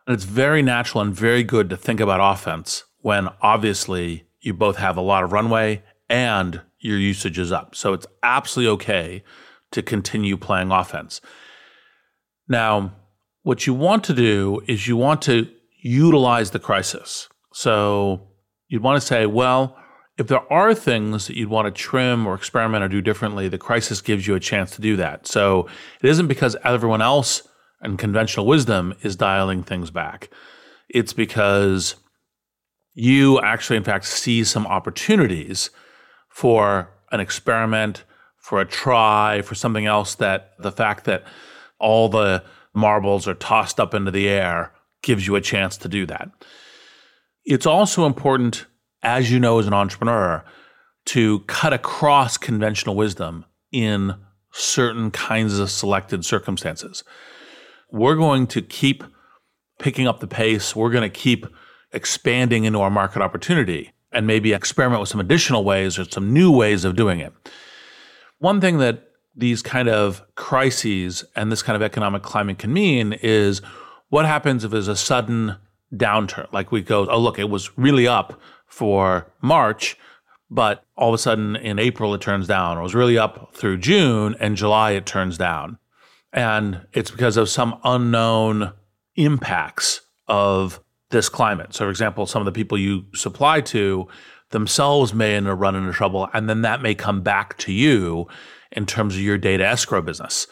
And 0.07 0.15
it's 0.15 0.23
very 0.23 0.63
natural 0.63 1.03
and 1.03 1.13
very 1.13 1.43
good 1.43 1.69
to 1.69 1.77
think 1.77 1.99
about 1.99 2.19
offense 2.19 2.83
when 3.01 3.29
obviously 3.41 4.25
you 4.41 4.55
both 4.55 4.77
have 4.77 4.97
a 4.97 5.01
lot 5.01 5.23
of 5.23 5.33
runway 5.33 5.83
and 6.09 6.61
your 6.79 6.97
usage 6.97 7.37
is 7.37 7.51
up. 7.51 7.75
So 7.75 7.93
it's 7.93 8.07
absolutely 8.23 8.71
okay 8.73 9.23
to 9.71 9.81
continue 9.81 10.37
playing 10.37 10.71
offense. 10.71 11.21
Now, 12.47 12.93
what 13.43 13.67
you 13.67 13.73
want 13.73 14.03
to 14.05 14.13
do 14.13 14.61
is 14.67 14.87
you 14.87 14.97
want 14.97 15.21
to 15.23 15.47
utilize 15.81 16.51
the 16.51 16.59
crisis. 16.59 17.29
So 17.53 18.29
you'd 18.67 18.83
want 18.83 19.01
to 19.01 19.07
say, 19.07 19.25
well, 19.25 19.77
if 20.17 20.27
there 20.27 20.51
are 20.51 20.73
things 20.73 21.27
that 21.27 21.37
you'd 21.37 21.49
want 21.49 21.65
to 21.65 21.71
trim 21.71 22.25
or 22.25 22.33
experiment 22.33 22.83
or 22.83 22.87
do 22.87 23.01
differently, 23.01 23.47
the 23.47 23.57
crisis 23.57 24.01
gives 24.01 24.25
you 24.25 24.35
a 24.35 24.39
chance 24.39 24.71
to 24.71 24.81
do 24.81 24.95
that. 24.95 25.27
So 25.27 25.67
it 26.01 26.09
isn't 26.09 26.27
because 26.27 26.55
everyone 26.63 27.01
else 27.01 27.47
and 27.81 27.99
conventional 27.99 28.47
wisdom 28.47 28.95
is 29.03 29.15
dialing 29.15 29.63
things 29.63 29.91
back. 29.91 30.29
It's 30.89 31.13
because 31.13 31.95
you 32.93 33.39
actually, 33.41 33.77
in 33.77 33.83
fact, 33.83 34.05
see 34.05 34.43
some 34.43 34.65
opportunities 34.65 35.69
for 36.29 36.89
an 37.11 37.19
experiment, 37.19 38.03
for 38.47 38.61
a 38.61 38.65
try, 38.65 39.41
for 39.41 39.55
something 39.55 39.85
else 39.85 40.15
that 40.15 40.53
the 40.57 40.71
fact 40.71 41.03
that 41.03 41.25
all 41.79 42.07
the 42.07 42.41
marbles 42.73 43.27
are 43.27 43.33
tossed 43.33 43.77
up 43.77 43.93
into 43.93 44.09
the 44.09 44.29
air 44.29 44.71
gives 45.03 45.27
you 45.27 45.35
a 45.35 45.41
chance 45.41 45.75
to 45.75 45.89
do 45.89 46.05
that. 46.05 46.29
It's 47.43 47.65
also 47.65 48.05
important, 48.05 48.65
as 49.03 49.29
you 49.29 49.37
know, 49.37 49.59
as 49.59 49.67
an 49.67 49.73
entrepreneur, 49.73 50.45
to 51.07 51.39
cut 51.39 51.73
across 51.73 52.37
conventional 52.37 52.95
wisdom 52.95 53.43
in 53.73 54.15
certain 54.53 55.11
kinds 55.11 55.59
of 55.59 55.69
selected 55.69 56.23
circumstances. 56.23 57.03
We're 57.91 58.15
going 58.15 58.47
to 58.47 58.61
keep 58.61 59.03
picking 59.77 60.07
up 60.07 60.21
the 60.21 60.27
pace. 60.27 60.73
We're 60.73 60.91
going 60.91 61.03
to 61.03 61.09
keep 61.09 61.45
expanding 61.91 62.63
into 62.63 62.79
our 62.79 62.89
market 62.89 63.21
opportunity 63.21 63.91
and 64.13 64.25
maybe 64.25 64.53
experiment 64.53 65.01
with 65.01 65.09
some 65.09 65.19
additional 65.19 65.65
ways 65.65 65.99
or 65.99 66.05
some 66.05 66.31
new 66.31 66.49
ways 66.49 66.85
of 66.85 66.95
doing 66.95 67.19
it. 67.19 67.33
One 68.39 68.61
thing 68.61 68.77
that 68.77 69.03
these 69.35 69.61
kind 69.61 69.89
of 69.89 70.23
crises 70.35 71.23
and 71.35 71.51
this 71.51 71.61
kind 71.61 71.75
of 71.75 71.81
economic 71.81 72.23
climate 72.23 72.57
can 72.57 72.73
mean 72.73 73.13
is 73.13 73.61
what 74.09 74.25
happens 74.25 74.63
if 74.63 74.71
there's 74.71 74.87
a 74.87 74.95
sudden 74.95 75.57
downturn? 75.93 76.51
Like 76.51 76.71
we 76.71 76.81
go, 76.81 77.07
oh, 77.09 77.19
look, 77.19 77.39
it 77.39 77.49
was 77.49 77.77
really 77.77 78.07
up 78.07 78.39
for 78.65 79.31
March, 79.41 79.97
but 80.49 80.83
all 80.95 81.09
of 81.09 81.15
a 81.15 81.17
sudden 81.17 81.55
in 81.55 81.79
April 81.79 82.13
it 82.13 82.21
turns 82.21 82.47
down, 82.47 82.77
it 82.77 82.81
was 82.81 82.95
really 82.95 83.17
up 83.17 83.53
through 83.53 83.77
June, 83.77 84.35
and 84.39 84.55
July 84.55 84.91
it 84.91 85.05
turns 85.05 85.37
down. 85.37 85.77
And 86.33 86.85
it's 86.93 87.11
because 87.11 87.37
of 87.37 87.49
some 87.49 87.79
unknown 87.83 88.73
impacts 89.15 90.01
of 90.27 90.79
this 91.09 91.29
climate. 91.29 91.73
So, 91.73 91.85
for 91.85 91.89
example, 91.89 92.25
some 92.25 92.41
of 92.41 92.45
the 92.45 92.51
people 92.51 92.77
you 92.77 93.05
supply 93.15 93.61
to 93.61 94.07
themselves 94.51 95.13
may 95.13 95.35
end 95.35 95.47
up 95.47 95.59
running 95.59 95.81
into 95.81 95.93
trouble, 95.93 96.29
and 96.33 96.49
then 96.49 96.61
that 96.61 96.81
may 96.81 96.95
come 96.95 97.21
back 97.21 97.57
to 97.59 97.71
you 97.71 98.27
in 98.71 98.85
terms 98.85 99.15
of 99.15 99.21
your 99.21 99.37
data 99.37 99.65
escrow 99.65 100.01
business. 100.01 100.47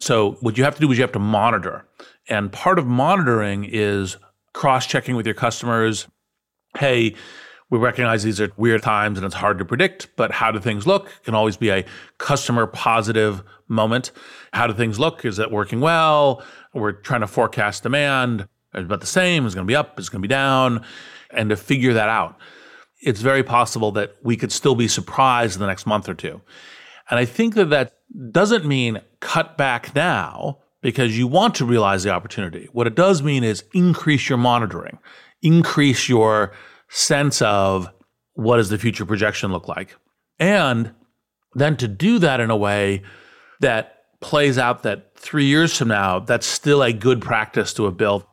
So, 0.00 0.32
what 0.40 0.58
you 0.58 0.64
have 0.64 0.74
to 0.74 0.80
do 0.80 0.90
is 0.90 0.98
you 0.98 1.02
have 1.02 1.12
to 1.12 1.18
monitor. 1.18 1.86
And 2.28 2.52
part 2.52 2.78
of 2.78 2.86
monitoring 2.86 3.64
is 3.64 4.16
cross 4.52 4.86
checking 4.86 5.16
with 5.16 5.26
your 5.26 5.34
customers. 5.34 6.08
Hey, 6.76 7.14
we 7.70 7.78
recognize 7.78 8.22
these 8.22 8.40
are 8.40 8.50
weird 8.56 8.82
times 8.82 9.16
and 9.16 9.24
it's 9.24 9.34
hard 9.34 9.58
to 9.58 9.64
predict, 9.64 10.08
but 10.16 10.30
how 10.30 10.50
do 10.50 10.60
things 10.60 10.86
look? 10.86 11.06
It 11.06 11.24
can 11.24 11.34
always 11.34 11.56
be 11.56 11.70
a 11.70 11.84
customer 12.18 12.66
positive 12.66 13.42
moment. 13.66 14.10
How 14.52 14.66
do 14.66 14.74
things 14.74 14.98
look? 14.98 15.24
Is 15.24 15.38
it 15.38 15.50
working 15.50 15.80
well? 15.80 16.44
We're 16.74 16.92
trying 16.92 17.22
to 17.22 17.26
forecast 17.26 17.82
demand. 17.82 18.46
It's 18.74 18.84
about 18.84 19.00
the 19.00 19.06
same. 19.06 19.46
It's 19.46 19.54
going 19.54 19.66
to 19.66 19.70
be 19.70 19.76
up. 19.76 19.98
It's 19.98 20.08
going 20.08 20.20
to 20.20 20.28
be 20.28 20.32
down. 20.32 20.84
And 21.30 21.48
to 21.48 21.56
figure 21.56 21.94
that 21.94 22.08
out 22.10 22.38
it's 23.02 23.20
very 23.20 23.42
possible 23.42 23.90
that 23.92 24.16
we 24.22 24.36
could 24.36 24.52
still 24.52 24.74
be 24.74 24.88
surprised 24.88 25.56
in 25.56 25.60
the 25.60 25.66
next 25.66 25.86
month 25.86 26.08
or 26.08 26.14
two. 26.14 26.40
And 27.10 27.18
I 27.18 27.24
think 27.24 27.54
that 27.54 27.70
that 27.70 27.98
doesn't 28.30 28.64
mean 28.64 29.00
cut 29.20 29.58
back 29.58 29.94
now 29.94 30.58
because 30.82 31.18
you 31.18 31.26
want 31.26 31.54
to 31.56 31.64
realize 31.64 32.04
the 32.04 32.10
opportunity. 32.10 32.68
What 32.72 32.86
it 32.86 32.94
does 32.94 33.22
mean 33.22 33.44
is 33.44 33.64
increase 33.74 34.28
your 34.28 34.38
monitoring, 34.38 34.98
increase 35.42 36.08
your 36.08 36.52
sense 36.88 37.42
of 37.42 37.88
what 38.34 38.56
does 38.56 38.70
the 38.70 38.78
future 38.78 39.04
projection 39.04 39.52
look 39.52 39.68
like. 39.68 39.96
And 40.38 40.94
then 41.54 41.76
to 41.78 41.88
do 41.88 42.18
that 42.20 42.40
in 42.40 42.50
a 42.50 42.56
way 42.56 43.02
that 43.60 44.04
plays 44.20 44.58
out 44.58 44.84
that 44.84 45.16
three 45.16 45.46
years 45.46 45.76
from 45.76 45.88
now, 45.88 46.20
that's 46.20 46.46
still 46.46 46.82
a 46.82 46.92
good 46.92 47.20
practice 47.20 47.72
to 47.74 47.84
have 47.84 47.96
built 47.96 48.26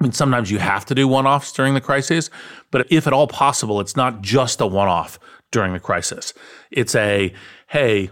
I 0.00 0.04
mean, 0.04 0.12
sometimes 0.12 0.50
you 0.50 0.58
have 0.58 0.84
to 0.86 0.94
do 0.94 1.08
one 1.08 1.26
offs 1.26 1.52
during 1.52 1.74
the 1.74 1.80
crisis, 1.80 2.30
but 2.70 2.86
if 2.90 3.06
at 3.06 3.12
all 3.12 3.26
possible, 3.26 3.80
it's 3.80 3.96
not 3.96 4.22
just 4.22 4.60
a 4.60 4.66
one 4.66 4.88
off 4.88 5.18
during 5.50 5.72
the 5.72 5.80
crisis. 5.80 6.34
It's 6.70 6.94
a, 6.94 7.32
hey, 7.68 8.10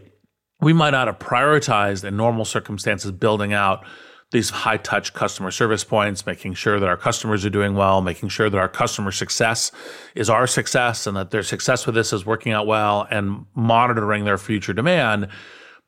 we 0.60 0.72
might 0.72 0.90
not 0.90 1.06
have 1.06 1.18
prioritized 1.18 2.04
in 2.04 2.16
normal 2.16 2.44
circumstances 2.44 3.12
building 3.12 3.52
out 3.52 3.84
these 4.32 4.50
high 4.50 4.78
touch 4.78 5.14
customer 5.14 5.52
service 5.52 5.84
points, 5.84 6.26
making 6.26 6.54
sure 6.54 6.80
that 6.80 6.88
our 6.88 6.96
customers 6.96 7.44
are 7.44 7.50
doing 7.50 7.74
well, 7.76 8.02
making 8.02 8.28
sure 8.28 8.50
that 8.50 8.58
our 8.58 8.68
customer 8.68 9.12
success 9.12 9.70
is 10.16 10.28
our 10.28 10.48
success 10.48 11.06
and 11.06 11.16
that 11.16 11.30
their 11.30 11.44
success 11.44 11.86
with 11.86 11.94
this 11.94 12.12
is 12.12 12.26
working 12.26 12.52
out 12.52 12.66
well 12.66 13.06
and 13.10 13.46
monitoring 13.54 14.24
their 14.24 14.38
future 14.38 14.72
demand. 14.72 15.28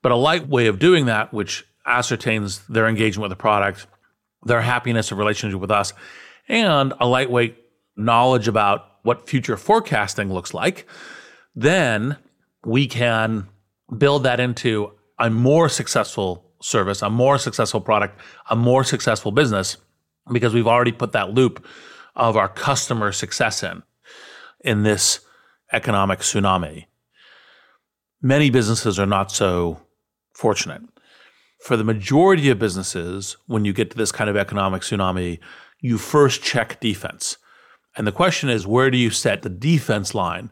But 0.03 0.13
a 0.13 0.17
light 0.17 0.49
way 0.49 0.69
of 0.69 0.79
doing 0.79 1.07
that, 1.07 1.33
which 1.33 1.67
ascertains 1.85 2.65
their 2.69 2.87
engagement 2.87 3.23
with 3.23 3.37
the 3.37 3.43
product, 3.43 3.89
their 4.44 4.62
happiness 4.62 5.11
of 5.11 5.18
relationship 5.18 5.61
with 5.61 5.70
us, 5.70 5.92
and 6.48 6.94
a 7.01 7.07
lightweight 7.07 7.57
knowledge 7.96 8.48
about 8.48 8.98
what 9.03 9.29
future 9.29 9.57
forecasting 9.57 10.33
looks 10.33 10.55
like, 10.55 10.87
then 11.55 12.16
we 12.64 12.87
can 12.87 13.48
build 13.96 14.22
that 14.24 14.40
into 14.40 14.92
a 15.18 15.31
more 15.31 15.68
successful 15.68 16.44
service, 16.61 17.03
a 17.03 17.11
more 17.11 17.38
successful 17.38 17.81
product, 17.81 18.18
a 18.51 18.57
more 18.57 18.85
successful 18.85 19.33
business 19.33 19.77
because 20.33 20.55
we've 20.55 20.66
already 20.66 20.92
put 20.92 21.12
that 21.12 21.33
loop 21.33 21.64
of 22.16 22.37
our 22.37 22.48
customer 22.48 23.12
success 23.12 23.62
in 23.62 23.83
in 24.61 24.83
this 24.83 25.20
economic 25.72 26.20
tsunami. 26.20 26.87
Many 28.20 28.51
businesses 28.51 28.98
are 28.98 29.07
not 29.07 29.31
so 29.31 29.81
fortunate. 30.35 30.83
For 31.61 31.77
the 31.77 31.85
majority 31.85 32.51
of 32.51 32.59
businesses, 32.59 33.37
when 33.47 33.64
you 33.64 33.73
get 33.73 33.90
to 33.90 33.97
this 33.97 34.12
kind 34.12 34.31
of 34.31 34.37
economic 34.37 34.83
tsunami, 34.83 35.40
you 35.81 35.99
first 35.99 36.42
check 36.42 36.81
defense. 36.81 37.37
And 37.97 38.07
the 38.07 38.12
question 38.12 38.49
is, 38.49 38.66
where 38.66 38.90
do 38.90 38.97
you 38.97 39.11
set 39.11 39.42
the 39.42 39.49
defense 39.49 40.14
line? 40.14 40.51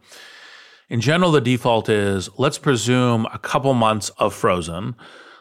In 0.88 1.00
general, 1.00 1.32
the 1.32 1.40
default 1.40 1.88
is 1.88 2.28
let's 2.38 2.58
presume 2.58 3.26
a 3.32 3.38
couple 3.38 3.74
months 3.74 4.10
of 4.18 4.34
frozen. 4.34 4.94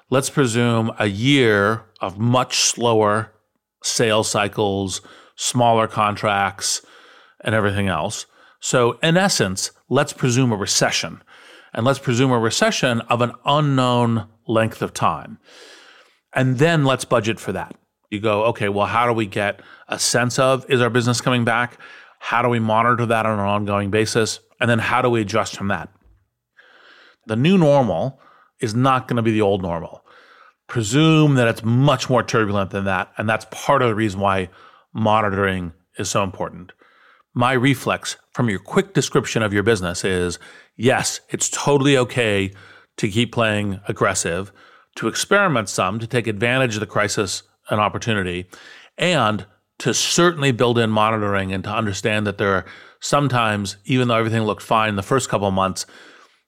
Let's 0.10 0.30
presume 0.30 0.92
a 1.00 1.08
year 1.08 1.84
of 2.00 2.20
much 2.20 2.58
slower 2.58 3.32
sales 3.84 4.30
cycles, 4.30 5.02
smaller 5.36 5.88
contracts, 5.88 6.84
and 7.42 7.54
everything 7.54 7.88
else. 7.88 8.26
So, 8.60 8.94
in 9.04 9.18
essence, 9.18 9.72
let's 9.90 10.14
presume 10.14 10.52
a 10.52 10.56
recession. 10.56 11.22
And 11.74 11.86
let's 11.86 12.00
presume 12.00 12.32
a 12.32 12.40
recession 12.40 13.02
of 13.02 13.22
an 13.22 13.34
unknown 13.46 14.28
length 14.48 14.82
of 14.82 14.94
time. 14.94 15.40
And 16.34 16.58
then 16.58 16.86
let's 16.86 17.06
budget 17.06 17.40
for 17.40 17.52
that. 17.54 17.76
You 18.12 18.20
go, 18.20 18.46
okay, 18.46 18.70
well, 18.70 18.86
how 18.86 19.08
do 19.08 19.14
we 19.14 19.26
get 19.26 19.62
a 19.88 19.98
sense 19.98 20.38
of 20.38 20.70
is 20.70 20.82
our 20.82 20.90
business 20.90 21.22
coming 21.22 21.46
back? 21.46 21.80
How 22.20 22.42
do 22.42 22.50
we 22.50 22.60
monitor 22.60 23.06
that 23.06 23.26
on 23.26 23.40
an 23.40 23.46
ongoing 23.46 23.92
basis? 23.92 24.40
And 24.60 24.70
then 24.70 24.80
how 24.80 25.02
do 25.02 25.10
we 25.10 25.22
adjust 25.22 25.56
from 25.56 25.70
that? 25.70 25.90
The 27.28 27.36
new 27.36 27.58
normal 27.58 28.20
is 28.60 28.76
not 28.76 29.08
going 29.08 29.18
to 29.18 29.24
be 29.24 29.32
the 29.32 29.42
old 29.42 29.62
normal. 29.62 30.06
Presume 30.68 31.36
that 31.36 31.48
it's 31.48 31.64
much 31.64 32.10
more 32.10 32.24
turbulent 32.24 32.72
than 32.72 32.86
that. 32.86 33.12
And 33.18 33.30
that's 33.30 33.46
part 33.52 33.82
of 33.82 33.90
the 33.90 33.96
reason 33.96 34.20
why 34.20 34.50
monitoring 34.94 35.74
is 35.98 36.10
so 36.10 36.24
important. 36.24 36.72
My 37.34 37.54
reflex 37.54 38.18
from 38.32 38.50
your 38.50 38.60
quick 38.60 38.94
description 38.94 39.44
of 39.44 39.54
your 39.54 39.64
business 39.64 40.04
is 40.04 40.40
yes, 40.78 41.20
it's 41.30 41.50
totally 41.50 41.98
okay 41.98 42.54
to 42.98 43.10
keep 43.10 43.32
playing 43.32 43.80
aggressive, 43.88 44.52
to 44.96 45.08
experiment 45.08 45.70
some, 45.70 46.00
to 46.00 46.08
take 46.08 46.28
advantage 46.28 46.76
of 46.76 46.80
the 46.80 46.86
crisis 46.86 47.44
and 47.70 47.80
opportunity, 47.80 48.48
and 48.98 49.46
to 49.80 49.94
certainly 49.94 50.52
build 50.52 50.78
in 50.78 50.90
monitoring 50.90 51.52
and 51.52 51.64
to 51.64 51.70
understand 51.70 52.26
that 52.26 52.38
there 52.38 52.54
are 52.54 52.66
sometimes, 53.00 53.78
even 53.86 54.08
though 54.08 54.16
everything 54.16 54.44
looked 54.44 54.64
fine 54.64 54.90
in 54.90 54.96
the 54.96 55.04
first 55.04 55.30
couple 55.30 55.48
of 55.48 55.54
months, 55.54 55.86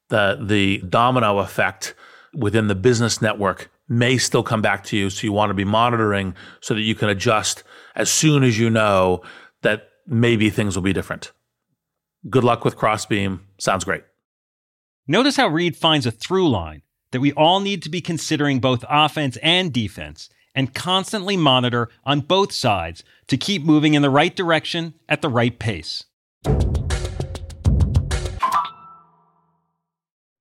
the 0.10 0.40
the 0.42 0.78
domino 0.90 1.40
effect 1.40 1.94
within 2.34 2.68
the 2.68 2.76
business 2.76 3.22
network 3.22 3.70
may 3.90 4.18
still 4.18 4.44
come 4.44 4.62
back 4.62 4.84
to 4.86 4.98
you. 4.98 5.10
So 5.10 5.26
you 5.26 5.34
want 5.34 5.50
to 5.50 5.54
be 5.54 5.66
monitoring 5.66 6.36
so 6.62 6.74
that 6.74 6.82
you 6.82 6.96
can 6.96 7.10
adjust 7.10 7.64
as 7.96 8.10
soon 8.10 8.44
as 8.44 8.60
you 8.60 8.70
know 8.70 9.22
that 9.62 9.90
maybe 10.06 10.50
things 10.50 10.76
will 10.76 10.84
be 10.84 10.94
different. 10.94 11.32
Good 12.30 12.44
luck 12.44 12.66
with 12.66 12.76
Crossbeam. 12.76 13.42
Sounds 13.60 13.84
great. 13.84 14.04
Notice 15.10 15.38
how 15.38 15.48
Reid 15.48 15.78
finds 15.78 16.06
a 16.06 16.12
through 16.12 16.50
line 16.50 16.82
that 17.14 17.22
we 17.22 17.32
all 17.32 17.62
need 17.62 17.82
to 17.84 17.90
be 17.90 18.02
considering 18.02 18.60
both 18.60 18.84
offense 18.90 19.38
and 19.42 19.72
defense 19.72 20.30
and 20.54 20.74
constantly 20.74 21.38
monitor 21.38 21.88
on 22.04 22.20
both 22.20 22.52
sides 22.52 23.06
to 23.28 23.38
keep 23.38 23.64
moving 23.64 23.94
in 23.94 24.02
the 24.02 24.10
right 24.10 24.36
direction 24.36 24.96
at 25.08 25.22
the 25.22 25.30
right 25.30 25.58
pace. 25.58 26.04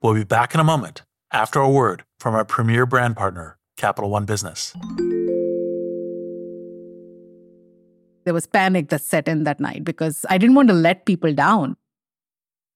We'll 0.03 0.15
be 0.15 0.25
back 0.25 0.53
in 0.53 0.59
a 0.59 0.65
moment 0.65 1.03
after 1.31 1.61
a 1.61 1.71
word 1.71 2.03
from 2.19 2.35
our 2.35 2.45
premier 2.45 2.87
brand 2.87 3.17
partner, 3.17 3.59
Capital 3.77 4.11
One 4.11 4.25
Business. 4.25 4.75
There 8.25 8.35
was 8.35 8.49
panic 8.49 8.89
that 8.89 9.03
set 9.03 9.29
in 9.29 9.45
that 9.45 9.61
night 9.61 9.85
because 9.85 10.27
I 10.29 10.39
didn't 10.39 10.57
want 10.57 10.71
to 10.71 10.75
let 10.75 11.07
people 11.07 11.33
down. 11.33 11.77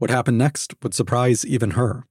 What 0.00 0.08
happened 0.08 0.38
next 0.38 0.72
would 0.82 0.94
surprise 0.94 1.44
even 1.44 1.72
her. 1.72 2.06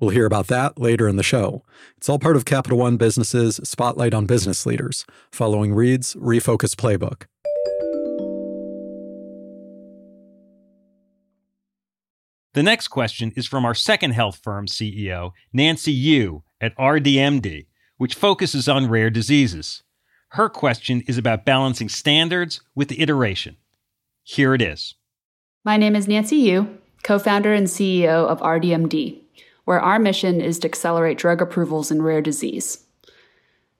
We'll 0.00 0.08
hear 0.08 0.24
about 0.24 0.46
that 0.46 0.80
later 0.80 1.06
in 1.06 1.16
the 1.16 1.22
show. 1.22 1.62
It's 1.98 2.08
all 2.08 2.18
part 2.18 2.36
of 2.36 2.46
Capital 2.46 2.78
One 2.78 2.96
Business's 2.96 3.56
Spotlight 3.62 4.14
on 4.14 4.24
Business 4.24 4.64
Leaders, 4.64 5.04
following 5.30 5.74
Reid's 5.74 6.14
Refocus 6.14 6.74
Playbook. 6.74 7.26
The 12.54 12.62
next 12.62 12.88
question 12.88 13.30
is 13.36 13.46
from 13.46 13.66
our 13.66 13.74
second 13.74 14.12
health 14.12 14.40
firm 14.42 14.64
CEO, 14.64 15.32
Nancy 15.52 15.92
Yu 15.92 16.44
at 16.62 16.74
RDMD, 16.78 17.66
which 17.98 18.14
focuses 18.14 18.70
on 18.70 18.88
rare 18.88 19.10
diseases. 19.10 19.82
Her 20.30 20.48
question 20.48 21.02
is 21.06 21.18
about 21.18 21.44
balancing 21.44 21.90
standards 21.90 22.62
with 22.74 22.98
iteration. 22.98 23.58
Here 24.22 24.54
it 24.54 24.62
is. 24.62 24.94
My 25.62 25.76
name 25.76 25.94
is 25.94 26.08
Nancy 26.08 26.36
Yu, 26.36 26.78
co 27.04 27.18
founder 27.20 27.54
and 27.54 27.68
CEO 27.68 28.26
of 28.26 28.40
RDMD, 28.40 29.20
where 29.64 29.80
our 29.80 30.00
mission 30.00 30.40
is 30.40 30.58
to 30.58 30.68
accelerate 30.68 31.18
drug 31.18 31.40
approvals 31.40 31.92
in 31.92 32.02
rare 32.02 32.20
disease. 32.20 32.84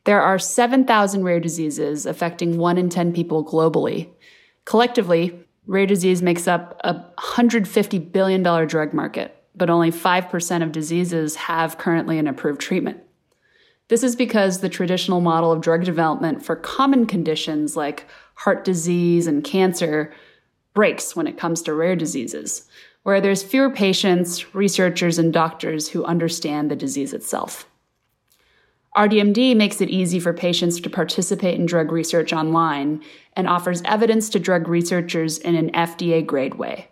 There 0.04 0.20
are 0.20 0.38
7,000 0.38 1.24
rare 1.24 1.40
diseases 1.40 2.06
affecting 2.06 2.58
1 2.58 2.78
in 2.78 2.90
10 2.90 3.12
people 3.12 3.44
globally. 3.44 4.10
Collectively, 4.66 5.38
rare 5.66 5.87
disease 5.87 6.22
makes 6.22 6.46
up 6.46 6.78
a 6.84 6.94
$150 7.18 8.12
billion 8.12 8.42
drug 8.42 8.92
market, 8.92 9.34
but 9.56 9.70
only 9.70 9.90
5% 9.90 10.62
of 10.62 10.72
diseases 10.72 11.37
have 11.37 11.78
currently 11.78 12.18
an 12.18 12.28
approved 12.28 12.60
treatment. 12.60 13.00
This 13.88 14.02
is 14.02 14.16
because 14.16 14.60
the 14.60 14.68
traditional 14.68 15.20
model 15.20 15.52
of 15.52 15.60
drug 15.60 15.84
development 15.84 16.44
for 16.44 16.56
common 16.56 17.06
conditions 17.06 17.76
like 17.76 18.06
heart 18.34 18.64
disease 18.64 19.26
and 19.26 19.44
cancer 19.44 20.12
breaks 20.74 21.14
when 21.14 21.26
it 21.26 21.38
comes 21.38 21.62
to 21.62 21.74
rare 21.74 21.96
diseases, 21.96 22.68
where 23.05 23.21
there's 23.21 23.43
fewer 23.43 23.71
patients, 23.71 24.55
researchers, 24.55 25.19
and 25.19 25.33
doctors 25.33 25.90
who 25.90 26.05
understand 26.05 26.71
the 26.71 26.77
disease 26.77 27.12
itself. 27.12 27.69
RDMD 28.97 29.57
makes 29.57 29.81
it 29.81 29.90
easy 29.90 30.19
for 30.19 30.33
patients 30.33 30.81
to 30.81 30.90
participate 30.90 31.59
in 31.59 31.67
drug 31.67 31.93
research 31.93 32.33
online 32.33 33.03
and 33.35 33.49
offers 33.49 33.83
evidence 33.85 34.29
to 34.31 34.38
drug 34.38 34.69
researchers 34.69 35.38
in 35.38 35.55
an 35.55 35.71
FDA 35.73 36.25
grade 36.25 36.55
way. 36.55 36.88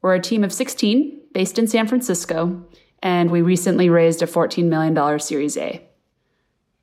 We're 0.00 0.14
a 0.14 0.20
team 0.20 0.44
of 0.44 0.52
16 0.52 1.20
based 1.32 1.58
in 1.58 1.66
San 1.66 1.88
Francisco, 1.88 2.64
and 3.02 3.30
we 3.30 3.42
recently 3.42 3.90
raised 3.90 4.22
a 4.22 4.26
$14 4.26 4.64
million 4.64 5.18
Series 5.18 5.56
A. 5.56 5.82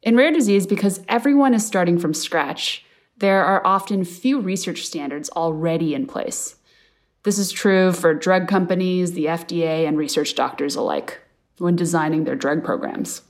In 0.04 0.18
rare 0.18 0.32
disease, 0.32 0.68
because 0.68 1.00
everyone 1.08 1.54
is 1.54 1.66
starting 1.66 1.98
from 1.98 2.14
scratch, 2.14 2.84
there 3.18 3.44
are 3.44 3.66
often 3.66 4.04
few 4.04 4.40
research 4.40 4.86
standards 4.86 5.30
already 5.30 5.96
in 5.96 6.08
place. 6.08 6.56
This 7.24 7.38
is 7.38 7.52
true 7.52 7.92
for 7.92 8.14
drug 8.14 8.48
companies, 8.48 9.12
the 9.12 9.26
FDA, 9.26 9.88
and 9.88 9.98
research 9.98 10.34
doctors 10.34 10.76
alike 10.76 11.20
when 11.60 11.76
designing 11.76 12.24
their 12.24 12.36
drug 12.36 12.64
programs. 12.64 13.22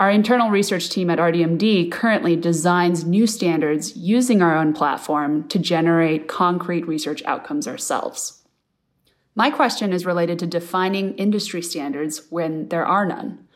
Our 0.00 0.10
internal 0.10 0.50
research 0.50 0.90
team 0.90 1.08
at 1.08 1.20
RDMD 1.20 1.92
currently 1.92 2.34
designs 2.34 3.04
new 3.04 3.28
standards 3.28 3.96
using 3.96 4.42
our 4.42 4.56
own 4.56 4.72
platform 4.72 5.46
to 5.48 5.58
generate 5.60 6.26
concrete 6.26 6.88
research 6.88 7.22
outcomes 7.24 7.68
ourselves. 7.68 8.42
My 9.36 9.50
question 9.50 9.92
is 9.92 10.04
related 10.04 10.40
to 10.40 10.46
defining 10.46 11.14
industry 11.14 11.62
standards 11.62 12.22
when 12.30 12.68
there 12.70 12.84
are 12.84 13.06
none. 13.06 13.46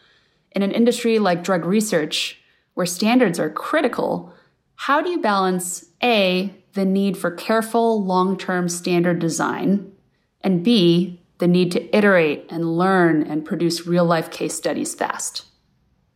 In 0.53 0.62
an 0.62 0.71
industry 0.71 1.18
like 1.18 1.42
drug 1.42 1.64
research, 1.64 2.40
where 2.75 2.87
standards 2.87 3.40
are 3.40 3.51
critical, 3.51 4.33
how 4.77 5.03
do 5.03 5.11
you 5.11 5.21
balance 5.21 5.87
A, 6.01 6.55
the 6.74 6.85
need 6.85 7.16
for 7.16 7.31
careful 7.31 8.02
long 8.04 8.37
term 8.37 8.68
standard 8.68 9.18
design, 9.18 9.92
and 10.40 10.64
B, 10.64 11.20
the 11.38 11.48
need 11.48 11.72
to 11.72 11.96
iterate 11.96 12.46
and 12.50 12.76
learn 12.76 13.22
and 13.22 13.44
produce 13.44 13.87
real 13.87 14.04
life 14.04 14.31
case 14.31 14.54
studies 14.54 14.94
fast? 14.94 15.46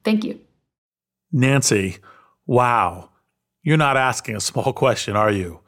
Thank 0.04 0.24
you. 0.24 0.40
Nancy, 1.30 1.98
wow. 2.46 3.10
You're 3.62 3.76
not 3.76 3.96
asking 3.96 4.36
a 4.36 4.40
small 4.40 4.72
question, 4.74 5.16
are 5.16 5.30
you? 5.30 5.60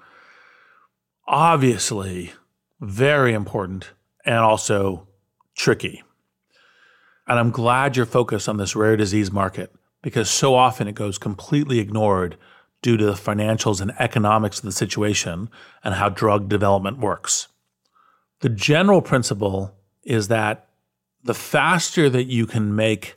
Obviously, 1.26 2.32
very 2.80 3.32
important 3.32 3.92
and 4.24 4.38
also 4.38 5.08
tricky. 5.56 6.02
And 7.26 7.38
I'm 7.38 7.50
glad 7.50 7.96
you're 7.96 8.04
focused 8.04 8.48
on 8.48 8.58
this 8.58 8.76
rare 8.76 8.96
disease 8.96 9.32
market 9.32 9.72
because 10.02 10.28
so 10.28 10.54
often 10.54 10.86
it 10.86 10.94
goes 10.94 11.16
completely 11.16 11.78
ignored 11.78 12.36
due 12.84 12.98
to 12.98 13.06
the 13.06 13.12
financials 13.12 13.80
and 13.80 13.94
economics 13.98 14.58
of 14.58 14.66
the 14.66 14.70
situation 14.70 15.48
and 15.82 15.94
how 15.94 16.10
drug 16.10 16.50
development 16.50 16.98
works. 16.98 17.48
The 18.40 18.50
general 18.50 19.00
principle 19.00 19.74
is 20.02 20.28
that 20.28 20.68
the 21.22 21.32
faster 21.32 22.10
that 22.10 22.24
you 22.24 22.46
can 22.46 22.76
make 22.76 23.14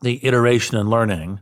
the 0.00 0.18
iteration 0.26 0.76
and 0.76 0.90
learning 0.90 1.38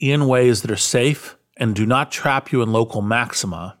in 0.00 0.26
ways 0.26 0.62
that 0.62 0.70
are 0.72 0.76
safe 0.76 1.36
and 1.56 1.76
do 1.76 1.86
not 1.86 2.10
trap 2.10 2.50
you 2.50 2.60
in 2.60 2.72
local 2.72 3.02
maxima, 3.02 3.78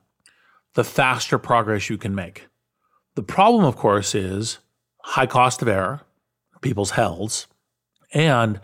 the 0.74 0.84
faster 0.84 1.36
progress 1.36 1.90
you 1.90 1.98
can 1.98 2.14
make. 2.14 2.46
The 3.16 3.24
problem, 3.24 3.64
of 3.64 3.74
course, 3.74 4.14
is 4.14 4.58
high 5.02 5.26
cost 5.26 5.62
of 5.62 5.66
error, 5.66 6.02
people's 6.60 6.92
hells, 6.92 7.48
and 8.14 8.60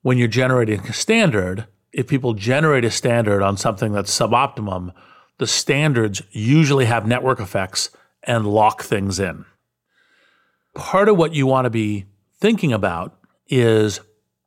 when 0.00 0.16
you're 0.16 0.26
generating 0.26 0.80
a 0.80 0.94
standard, 0.94 1.66
if 1.92 2.06
people 2.06 2.34
generate 2.34 2.84
a 2.84 2.90
standard 2.90 3.42
on 3.42 3.56
something 3.56 3.92
that's 3.92 4.16
suboptimum, 4.16 4.92
the 5.38 5.46
standards 5.46 6.22
usually 6.30 6.84
have 6.84 7.06
network 7.06 7.40
effects 7.40 7.90
and 8.22 8.46
lock 8.46 8.82
things 8.82 9.18
in. 9.18 9.44
Part 10.74 11.08
of 11.08 11.16
what 11.16 11.34
you 11.34 11.46
want 11.46 11.64
to 11.64 11.70
be 11.70 12.06
thinking 12.38 12.72
about 12.72 13.18
is 13.48 14.00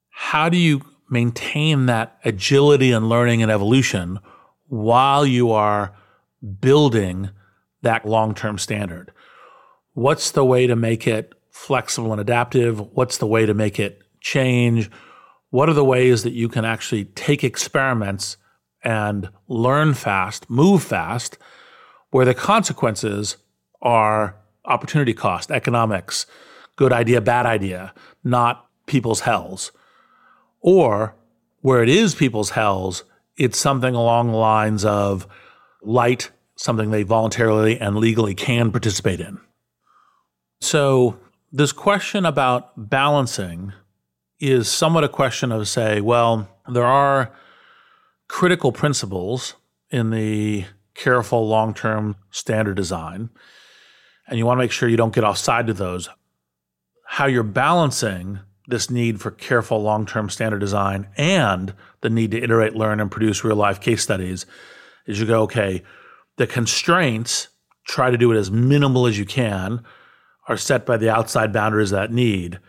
how 0.09 0.49
do 0.49 0.57
you 0.57 0.81
maintain 1.09 1.87
that 1.87 2.17
agility 2.23 2.91
and 2.91 3.09
learning 3.09 3.41
and 3.41 3.51
evolution 3.51 4.19
while 4.67 5.25
you 5.25 5.51
are 5.51 5.95
building 6.61 7.29
that 7.81 8.05
long 8.05 8.33
term 8.33 8.57
standard? 8.57 9.11
What's 9.93 10.31
the 10.31 10.45
way 10.45 10.67
to 10.67 10.75
make 10.75 11.07
it 11.07 11.33
flexible 11.51 12.11
and 12.11 12.21
adaptive? 12.21 12.79
What's 12.95 13.17
the 13.17 13.27
way 13.27 13.45
to 13.45 13.53
make 13.53 13.79
it 13.79 14.01
change? 14.21 14.89
What 15.53 15.69
are 15.69 15.73
the 15.73 15.85
ways 15.85 16.23
that 16.23 16.33
you 16.33 16.49
can 16.49 16.65
actually 16.65 17.05
take 17.05 17.43
experiments 17.43 18.37
and 18.83 19.29
learn 19.47 19.93
fast, 19.93 20.49
move 20.49 20.81
fast, 20.81 21.37
where 22.09 22.25
the 22.25 22.33
consequences 22.33 23.37
are 23.79 24.35
opportunity 24.65 25.13
cost, 25.13 25.51
economics, 25.51 26.25
good 26.75 26.91
idea, 26.91 27.21
bad 27.21 27.45
idea, 27.45 27.93
not 28.23 28.67
people's 28.87 29.19
hells? 29.19 29.71
Or 30.59 31.13
where 31.61 31.83
it 31.83 31.89
is 31.89 32.15
people's 32.15 32.49
hells, 32.49 33.03
it's 33.37 33.59
something 33.59 33.93
along 33.93 34.31
the 34.31 34.37
lines 34.37 34.83
of 34.83 35.27
light, 35.83 36.31
something 36.55 36.89
they 36.89 37.03
voluntarily 37.03 37.79
and 37.79 37.97
legally 37.97 38.33
can 38.33 38.71
participate 38.71 39.19
in. 39.19 39.39
So, 40.61 41.19
this 41.51 41.71
question 41.71 42.25
about 42.25 42.89
balancing 42.89 43.73
is 44.43 44.67
somewhat 44.67 45.05
a 45.05 45.09
question 45.09 45.53
of 45.53 45.69
say, 45.69 46.01
well, 46.01 46.49
there 46.67 46.85
are 46.85 47.31
critical 48.27 48.73
principles 48.73 49.55
in 49.89 50.09
the 50.09 50.65
careful 50.95 51.47
long 51.47 51.73
term 51.73 52.17
standard 52.29 52.75
design, 52.75 53.29
and 54.27 54.37
you 54.37 54.45
want 54.45 54.57
to 54.57 54.63
make 54.63 54.71
sure 54.71 54.89
you 54.89 54.97
don't 54.97 55.15
get 55.15 55.23
offside 55.23 55.67
to 55.67 55.73
those. 55.73 56.09
How 57.05 57.25
you're 57.25 57.43
balancing 57.43 58.39
this 58.67 58.89
need 58.89 59.21
for 59.21 59.31
careful 59.31 59.81
long 59.81 60.05
term 60.05 60.29
standard 60.29 60.59
design 60.59 61.07
and 61.15 61.73
the 62.01 62.09
need 62.09 62.31
to 62.31 62.43
iterate, 62.43 62.75
learn, 62.75 62.99
and 62.99 63.09
produce 63.09 63.45
real 63.45 63.55
life 63.55 63.79
case 63.79 64.03
studies 64.03 64.45
is 65.05 65.21
you 65.21 65.25
go, 65.25 65.43
okay, 65.43 65.83
the 66.35 66.47
constraints, 66.47 67.47
try 67.87 68.11
to 68.11 68.17
do 68.17 68.29
it 68.33 68.37
as 68.37 68.51
minimal 68.51 69.07
as 69.07 69.17
you 69.17 69.25
can, 69.25 69.83
are 70.49 70.57
set 70.57 70.85
by 70.85 70.97
the 70.97 71.09
outside 71.09 71.53
boundaries 71.53 71.91
that 71.91 72.11
need. 72.11 72.59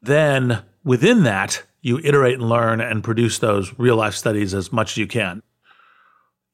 Then 0.00 0.62
within 0.84 1.24
that, 1.24 1.62
you 1.80 1.98
iterate 2.02 2.38
and 2.38 2.48
learn 2.48 2.80
and 2.80 3.04
produce 3.04 3.38
those 3.38 3.72
real 3.78 3.96
life 3.96 4.14
studies 4.14 4.54
as 4.54 4.72
much 4.72 4.92
as 4.92 4.96
you 4.96 5.06
can. 5.06 5.42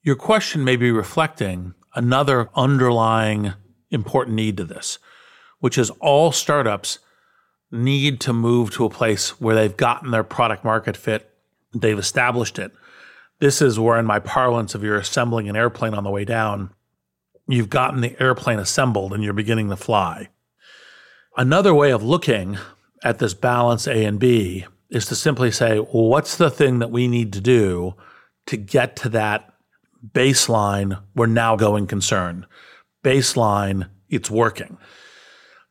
Your 0.02 0.16
question 0.16 0.64
may 0.64 0.76
be 0.76 0.90
reflecting 0.90 1.74
another 1.94 2.48
underlying 2.54 3.52
important 3.90 4.36
need 4.36 4.56
to 4.56 4.64
this, 4.64 4.98
which 5.58 5.76
is 5.76 5.90
all 6.00 6.32
startups 6.32 6.98
need 7.70 8.20
to 8.20 8.32
move 8.32 8.70
to 8.72 8.84
a 8.84 8.90
place 8.90 9.40
where 9.40 9.54
they've 9.54 9.76
gotten 9.76 10.10
their 10.10 10.24
product 10.24 10.64
market 10.64 10.96
fit, 10.96 11.30
they've 11.74 11.98
established 11.98 12.58
it. 12.58 12.72
This 13.38 13.62
is 13.62 13.78
where, 13.78 13.98
in 13.98 14.06
my 14.06 14.18
parlance, 14.18 14.74
if 14.74 14.82
you're 14.82 14.98
assembling 14.98 15.48
an 15.48 15.56
airplane 15.56 15.94
on 15.94 16.04
the 16.04 16.10
way 16.10 16.24
down, 16.24 16.70
you've 17.46 17.70
gotten 17.70 18.00
the 18.00 18.20
airplane 18.20 18.58
assembled 18.58 19.12
and 19.12 19.22
you're 19.22 19.32
beginning 19.32 19.70
to 19.70 19.76
fly. 19.76 20.28
Another 21.36 21.74
way 21.74 21.90
of 21.90 22.02
looking 22.02 22.58
at 23.02 23.18
this 23.18 23.34
balance 23.34 23.86
A 23.86 24.04
and 24.04 24.18
B 24.18 24.66
is 24.90 25.06
to 25.06 25.14
simply 25.14 25.50
say, 25.50 25.78
well, 25.78 26.08
what's 26.08 26.36
the 26.36 26.50
thing 26.50 26.80
that 26.80 26.90
we 26.90 27.08
need 27.08 27.32
to 27.32 27.40
do 27.40 27.94
to 28.46 28.56
get 28.56 28.96
to 28.96 29.08
that 29.10 29.52
baseline 30.12 31.00
we're 31.14 31.26
now 31.26 31.56
going 31.56 31.86
concern? 31.86 32.46
Baseline, 33.04 33.88
it's 34.08 34.30
working. 34.30 34.76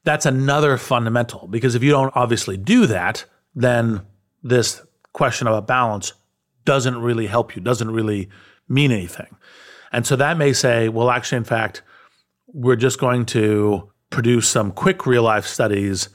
That's 0.03 0.25
another 0.25 0.77
fundamental 0.77 1.47
because 1.47 1.75
if 1.75 1.83
you 1.83 1.91
don't 1.91 2.15
obviously 2.15 2.57
do 2.57 2.85
that, 2.87 3.25
then 3.53 4.01
this 4.41 4.81
question 5.13 5.47
about 5.47 5.67
balance 5.67 6.13
doesn't 6.65 6.97
really 7.01 7.27
help 7.27 7.55
you, 7.55 7.61
doesn't 7.61 7.91
really 7.91 8.29
mean 8.67 8.91
anything. 8.91 9.35
And 9.91 10.05
so 10.05 10.15
that 10.15 10.37
may 10.37 10.53
say, 10.53 10.87
well, 10.87 11.09
actually, 11.09 11.37
in 11.37 11.43
fact, 11.43 11.81
we're 12.47 12.75
just 12.75 12.99
going 12.99 13.25
to 13.27 13.91
produce 14.09 14.47
some 14.47 14.71
quick 14.71 15.05
real 15.05 15.23
life 15.23 15.45
studies 15.45 16.09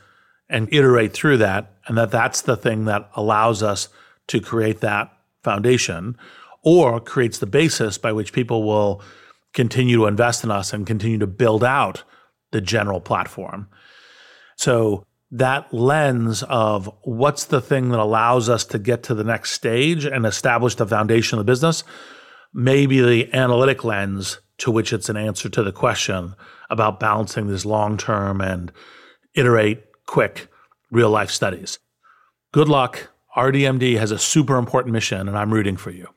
and 0.48 0.68
iterate 0.72 1.12
through 1.12 1.38
that. 1.38 1.72
And 1.86 1.96
that 1.98 2.10
that's 2.10 2.42
the 2.42 2.56
thing 2.56 2.84
that 2.86 3.10
allows 3.14 3.62
us 3.62 3.88
to 4.28 4.40
create 4.40 4.80
that 4.80 5.12
foundation 5.42 6.16
or 6.62 7.00
creates 7.00 7.38
the 7.38 7.46
basis 7.46 7.98
by 7.98 8.12
which 8.12 8.32
people 8.32 8.62
will 8.64 9.02
continue 9.52 9.96
to 9.98 10.06
invest 10.06 10.44
in 10.44 10.50
us 10.50 10.72
and 10.72 10.86
continue 10.86 11.18
to 11.18 11.26
build 11.26 11.62
out 11.62 12.02
the 12.52 12.60
general 12.60 13.00
platform. 13.00 13.68
So 14.56 15.04
that 15.30 15.72
lens 15.74 16.42
of 16.44 16.90
what's 17.02 17.44
the 17.44 17.60
thing 17.60 17.90
that 17.90 18.00
allows 18.00 18.48
us 18.48 18.64
to 18.66 18.78
get 18.78 19.02
to 19.04 19.14
the 19.14 19.24
next 19.24 19.52
stage 19.52 20.04
and 20.04 20.24
establish 20.24 20.76
the 20.76 20.86
foundation 20.86 21.38
of 21.38 21.44
the 21.44 21.50
business 21.50 21.84
may 22.52 22.86
be 22.86 23.00
the 23.00 23.32
analytic 23.34 23.84
lens 23.84 24.38
to 24.58 24.70
which 24.70 24.92
it's 24.92 25.08
an 25.08 25.16
answer 25.16 25.48
to 25.48 25.62
the 25.62 25.72
question 25.72 26.34
about 26.70 27.00
balancing 27.00 27.48
this 27.48 27.64
long 27.64 27.96
term 27.96 28.40
and 28.40 28.70
iterate 29.34 29.82
quick 30.06 30.48
real 30.90 31.10
life 31.10 31.30
studies. 31.30 31.78
Good 32.52 32.68
luck. 32.68 33.10
RDMD 33.36 33.98
has 33.98 34.10
a 34.10 34.18
super 34.18 34.56
important 34.56 34.92
mission, 34.92 35.28
and 35.28 35.36
I'm 35.36 35.52
rooting 35.52 35.76
for 35.76 35.90
you. 35.90 36.08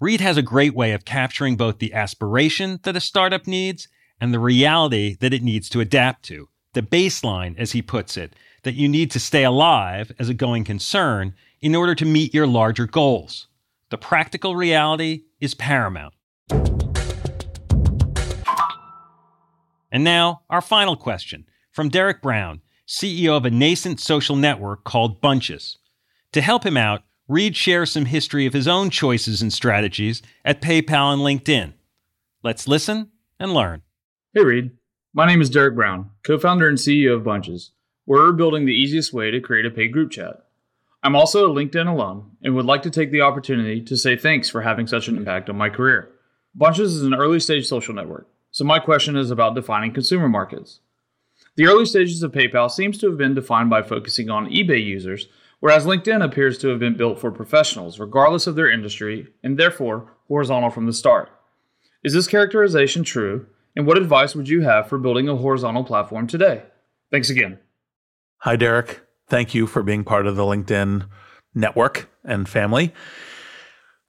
Reid 0.00 0.20
has 0.20 0.36
a 0.36 0.42
great 0.42 0.74
way 0.74 0.92
of 0.92 1.04
capturing 1.04 1.56
both 1.56 1.78
the 1.78 1.92
aspiration 1.92 2.80
that 2.82 2.96
a 2.96 3.00
startup 3.00 3.46
needs 3.46 3.88
and 4.20 4.32
the 4.32 4.38
reality 4.38 5.16
that 5.20 5.34
it 5.34 5.42
needs 5.42 5.68
to 5.70 5.80
adapt 5.80 6.24
to, 6.24 6.48
the 6.72 6.82
baseline, 6.82 7.58
as 7.58 7.72
he 7.72 7.82
puts 7.82 8.16
it, 8.16 8.34
that 8.62 8.74
you 8.74 8.88
need 8.88 9.10
to 9.10 9.20
stay 9.20 9.44
alive 9.44 10.10
as 10.18 10.28
a 10.28 10.34
going 10.34 10.64
concern 10.64 11.34
in 11.60 11.74
order 11.74 11.94
to 11.94 12.04
meet 12.04 12.34
your 12.34 12.46
larger 12.46 12.86
goals. 12.86 13.48
The 13.90 13.98
practical 13.98 14.56
reality 14.56 15.24
is 15.40 15.54
paramount. 15.54 16.14
And 19.92 20.02
now, 20.02 20.42
our 20.50 20.60
final 20.60 20.96
question 20.96 21.46
from 21.74 21.88
Derek 21.88 22.22
Brown, 22.22 22.60
CEO 22.86 23.36
of 23.36 23.44
a 23.44 23.50
nascent 23.50 23.98
social 23.98 24.36
network 24.36 24.84
called 24.84 25.20
Bunches. 25.20 25.76
To 26.30 26.40
help 26.40 26.64
him 26.64 26.76
out, 26.76 27.02
Reid 27.26 27.56
shares 27.56 27.90
some 27.90 28.04
history 28.04 28.46
of 28.46 28.52
his 28.52 28.68
own 28.68 28.90
choices 28.90 29.42
and 29.42 29.52
strategies 29.52 30.22
at 30.44 30.62
PayPal 30.62 31.12
and 31.12 31.22
LinkedIn. 31.22 31.72
Let's 32.44 32.68
listen 32.68 33.10
and 33.40 33.52
learn. 33.52 33.82
Hey, 34.34 34.44
Reid. 34.44 34.70
My 35.12 35.26
name 35.26 35.40
is 35.40 35.50
Derek 35.50 35.74
Brown, 35.74 36.10
co 36.22 36.38
founder 36.38 36.68
and 36.68 36.78
CEO 36.78 37.16
of 37.16 37.24
Bunches. 37.24 37.72
We're 38.06 38.32
building 38.32 38.66
the 38.66 38.72
easiest 38.72 39.12
way 39.12 39.30
to 39.30 39.40
create 39.40 39.66
a 39.66 39.70
paid 39.70 39.92
group 39.92 40.12
chat. 40.12 40.44
I'm 41.02 41.16
also 41.16 41.50
a 41.50 41.54
LinkedIn 41.54 41.88
alum 41.88 42.36
and 42.42 42.54
would 42.54 42.66
like 42.66 42.82
to 42.82 42.90
take 42.90 43.10
the 43.10 43.22
opportunity 43.22 43.80
to 43.82 43.96
say 43.96 44.16
thanks 44.16 44.48
for 44.48 44.62
having 44.62 44.86
such 44.86 45.08
an 45.08 45.16
impact 45.16 45.50
on 45.50 45.56
my 45.56 45.70
career. 45.70 46.10
Bunches 46.54 46.94
is 46.94 47.02
an 47.02 47.14
early 47.14 47.40
stage 47.40 47.66
social 47.66 47.94
network, 47.94 48.28
so 48.52 48.64
my 48.64 48.78
question 48.78 49.16
is 49.16 49.30
about 49.30 49.56
defining 49.56 49.92
consumer 49.92 50.28
markets. 50.28 50.80
The 51.56 51.66
early 51.66 51.86
stages 51.86 52.22
of 52.22 52.32
PayPal 52.32 52.70
seems 52.70 52.98
to 52.98 53.08
have 53.08 53.16
been 53.16 53.34
defined 53.34 53.70
by 53.70 53.82
focusing 53.82 54.28
on 54.28 54.50
eBay 54.50 54.84
users, 54.84 55.28
whereas 55.60 55.86
LinkedIn 55.86 56.24
appears 56.24 56.58
to 56.58 56.68
have 56.68 56.80
been 56.80 56.96
built 56.96 57.20
for 57.20 57.30
professionals, 57.30 58.00
regardless 58.00 58.48
of 58.48 58.56
their 58.56 58.70
industry, 58.70 59.28
and 59.42 59.56
therefore 59.56 60.10
horizontal 60.26 60.70
from 60.70 60.86
the 60.86 60.92
start. 60.92 61.30
Is 62.02 62.12
this 62.12 62.26
characterization 62.26 63.04
true? 63.04 63.46
And 63.76 63.86
what 63.86 63.98
advice 63.98 64.34
would 64.34 64.48
you 64.48 64.62
have 64.62 64.88
for 64.88 64.98
building 64.98 65.28
a 65.28 65.36
horizontal 65.36 65.84
platform 65.84 66.26
today? 66.26 66.64
Thanks 67.10 67.30
again. 67.30 67.58
Hi, 68.38 68.56
Derek. 68.56 69.02
Thank 69.28 69.54
you 69.54 69.66
for 69.66 69.82
being 69.82 70.04
part 70.04 70.26
of 70.26 70.36
the 70.36 70.42
LinkedIn 70.42 71.08
network 71.54 72.10
and 72.24 72.48
family. 72.48 72.92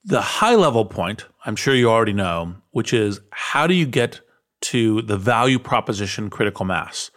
The 0.04 0.20
high 0.20 0.54
level 0.56 0.84
point, 0.84 1.26
I'm 1.44 1.56
sure 1.56 1.74
you 1.74 1.90
already 1.90 2.12
know, 2.12 2.56
which 2.70 2.92
is 2.92 3.20
how 3.30 3.66
do 3.66 3.74
you 3.74 3.86
get 3.86 4.20
to 4.62 5.02
the 5.02 5.16
value 5.16 5.58
proposition 5.58 6.28
critical 6.28 6.64
mass? 6.64 7.10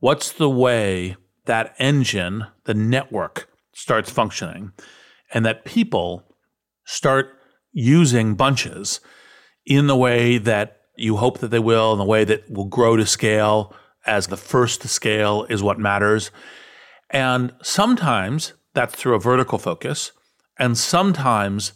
What's 0.00 0.32
the 0.32 0.50
way 0.50 1.16
that 1.46 1.74
engine, 1.78 2.46
the 2.64 2.74
network, 2.74 3.48
starts 3.72 4.10
functioning 4.10 4.72
and 5.32 5.46
that 5.46 5.64
people 5.64 6.24
start 6.84 7.30
using 7.72 8.34
bunches 8.34 9.00
in 9.66 9.86
the 9.86 9.96
way 9.96 10.38
that 10.38 10.80
you 10.96 11.16
hope 11.16 11.38
that 11.38 11.50
they 11.50 11.58
will, 11.58 11.92
in 11.92 11.98
the 11.98 12.04
way 12.04 12.24
that 12.24 12.50
will 12.50 12.64
grow 12.64 12.96
to 12.96 13.06
scale 13.06 13.74
as 14.06 14.28
the 14.28 14.36
first 14.36 14.82
to 14.82 14.88
scale 14.88 15.46
is 15.48 15.62
what 15.62 15.78
matters. 15.78 16.30
And 17.10 17.52
sometimes 17.62 18.54
that's 18.74 18.94
through 18.94 19.14
a 19.14 19.20
vertical 19.20 19.58
focus, 19.58 20.12
and 20.58 20.76
sometimes 20.76 21.72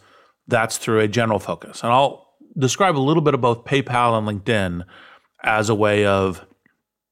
that's 0.47 0.77
through 0.77 1.01
a 1.01 1.09
general 1.09 1.39
focus. 1.39 1.83
And 1.83 1.93
I'll 1.93 2.35
describe 2.59 2.97
a 2.97 2.99
little 2.99 3.23
bit 3.23 3.35
of 3.35 3.41
both 3.41 3.64
PayPal 3.64 4.18
and 4.18 4.27
LinkedIn 4.27 4.85
as 5.45 5.68
a 5.68 5.75
way 5.75 6.05
of 6.05 6.45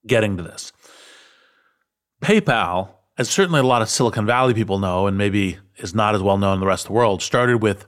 getting 0.07 0.37
to 0.37 0.43
this. 0.43 0.73
PayPal, 2.21 2.91
as 3.18 3.29
certainly 3.29 3.61
a 3.61 3.64
lot 3.64 3.83
of 3.83 3.89
Silicon 3.89 4.27
Valley 4.27 4.55
people 4.55 4.79
know, 4.79 5.07
and 5.07 5.16
maybe 5.18 5.59
is 5.79 5.95
not 5.95 6.14
as 6.14 6.23
well 6.23 6.39
known 6.39 6.55
in 6.55 6.61
the 6.61 6.66
rest 6.66 6.85
of 6.85 6.89
the 6.89 6.95
world, 6.95 7.23
started 7.23 7.62
with 7.62 7.87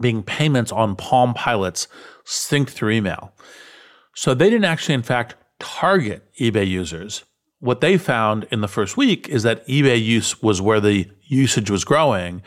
being 0.00 0.22
payments 0.22 0.72
on 0.72 0.96
Palm 0.96 1.34
Pilots 1.34 1.86
synced 2.24 2.70
through 2.70 2.90
email. 2.90 3.32
So 4.14 4.34
they 4.34 4.50
didn't 4.50 4.64
actually, 4.64 4.94
in 4.94 5.02
fact, 5.02 5.34
target 5.58 6.24
eBay 6.40 6.66
users. 6.66 7.24
What 7.58 7.82
they 7.82 7.98
found 7.98 8.46
in 8.50 8.62
the 8.62 8.68
first 8.68 8.96
week 8.96 9.28
is 9.28 9.42
that 9.42 9.66
eBay 9.66 10.02
use 10.02 10.42
was 10.42 10.62
where 10.62 10.80
the 10.80 11.10
usage 11.28 11.70
was 11.70 11.84
growing. 11.84 12.42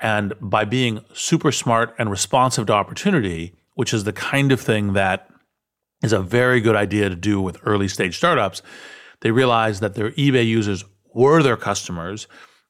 And 0.00 0.34
by 0.40 0.64
being 0.64 1.04
super 1.12 1.50
smart 1.50 1.94
and 1.98 2.08
responsive 2.10 2.66
to 2.66 2.72
opportunity, 2.72 3.56
which 3.74 3.92
is 3.92 4.04
the 4.04 4.12
kind 4.12 4.52
of 4.52 4.60
thing 4.60 4.92
that 4.92 5.28
is 6.02 6.12
a 6.12 6.20
very 6.20 6.60
good 6.60 6.76
idea 6.76 7.08
to 7.08 7.16
do 7.16 7.40
with 7.40 7.58
early 7.64 7.88
stage 7.88 8.16
startups, 8.16 8.62
they 9.20 9.30
realized 9.30 9.80
that 9.80 9.94
their 9.94 10.10
eBay 10.12 10.46
users 10.46 10.84
were 11.14 11.42
their 11.42 11.56
customers 11.56 12.26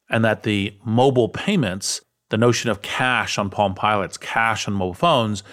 and 0.09 0.25
that 0.25 0.43
the 0.43 0.75
mobile 0.83 1.29
payments, 1.29 2.01
the 2.29 2.37
notion 2.37 2.69
of 2.69 2.81
cash 2.81 3.37
on 3.37 3.49
Palm 3.49 3.75
Pilots, 3.75 4.17
cash 4.17 4.67
on 4.67 4.73
mobile 4.73 4.93
phones, 4.93 5.43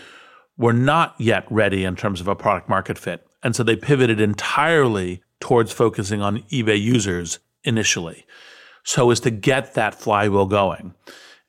were 0.56 0.72
not 0.72 1.14
yet 1.18 1.44
ready 1.50 1.84
in 1.84 1.96
terms 1.96 2.20
of 2.20 2.28
a 2.28 2.34
product 2.34 2.68
market 2.68 2.98
fit. 2.98 3.26
And 3.42 3.54
so 3.54 3.62
they 3.62 3.76
pivoted 3.76 4.20
entirely 4.20 5.22
towards 5.40 5.72
focusing 5.72 6.22
on 6.22 6.38
eBay 6.44 6.80
users 6.80 7.38
initially 7.64 8.24
so 8.86 9.10
as 9.10 9.20
to 9.20 9.30
get 9.30 9.74
that 9.74 9.94
flywheel 9.94 10.46
going. 10.46 10.94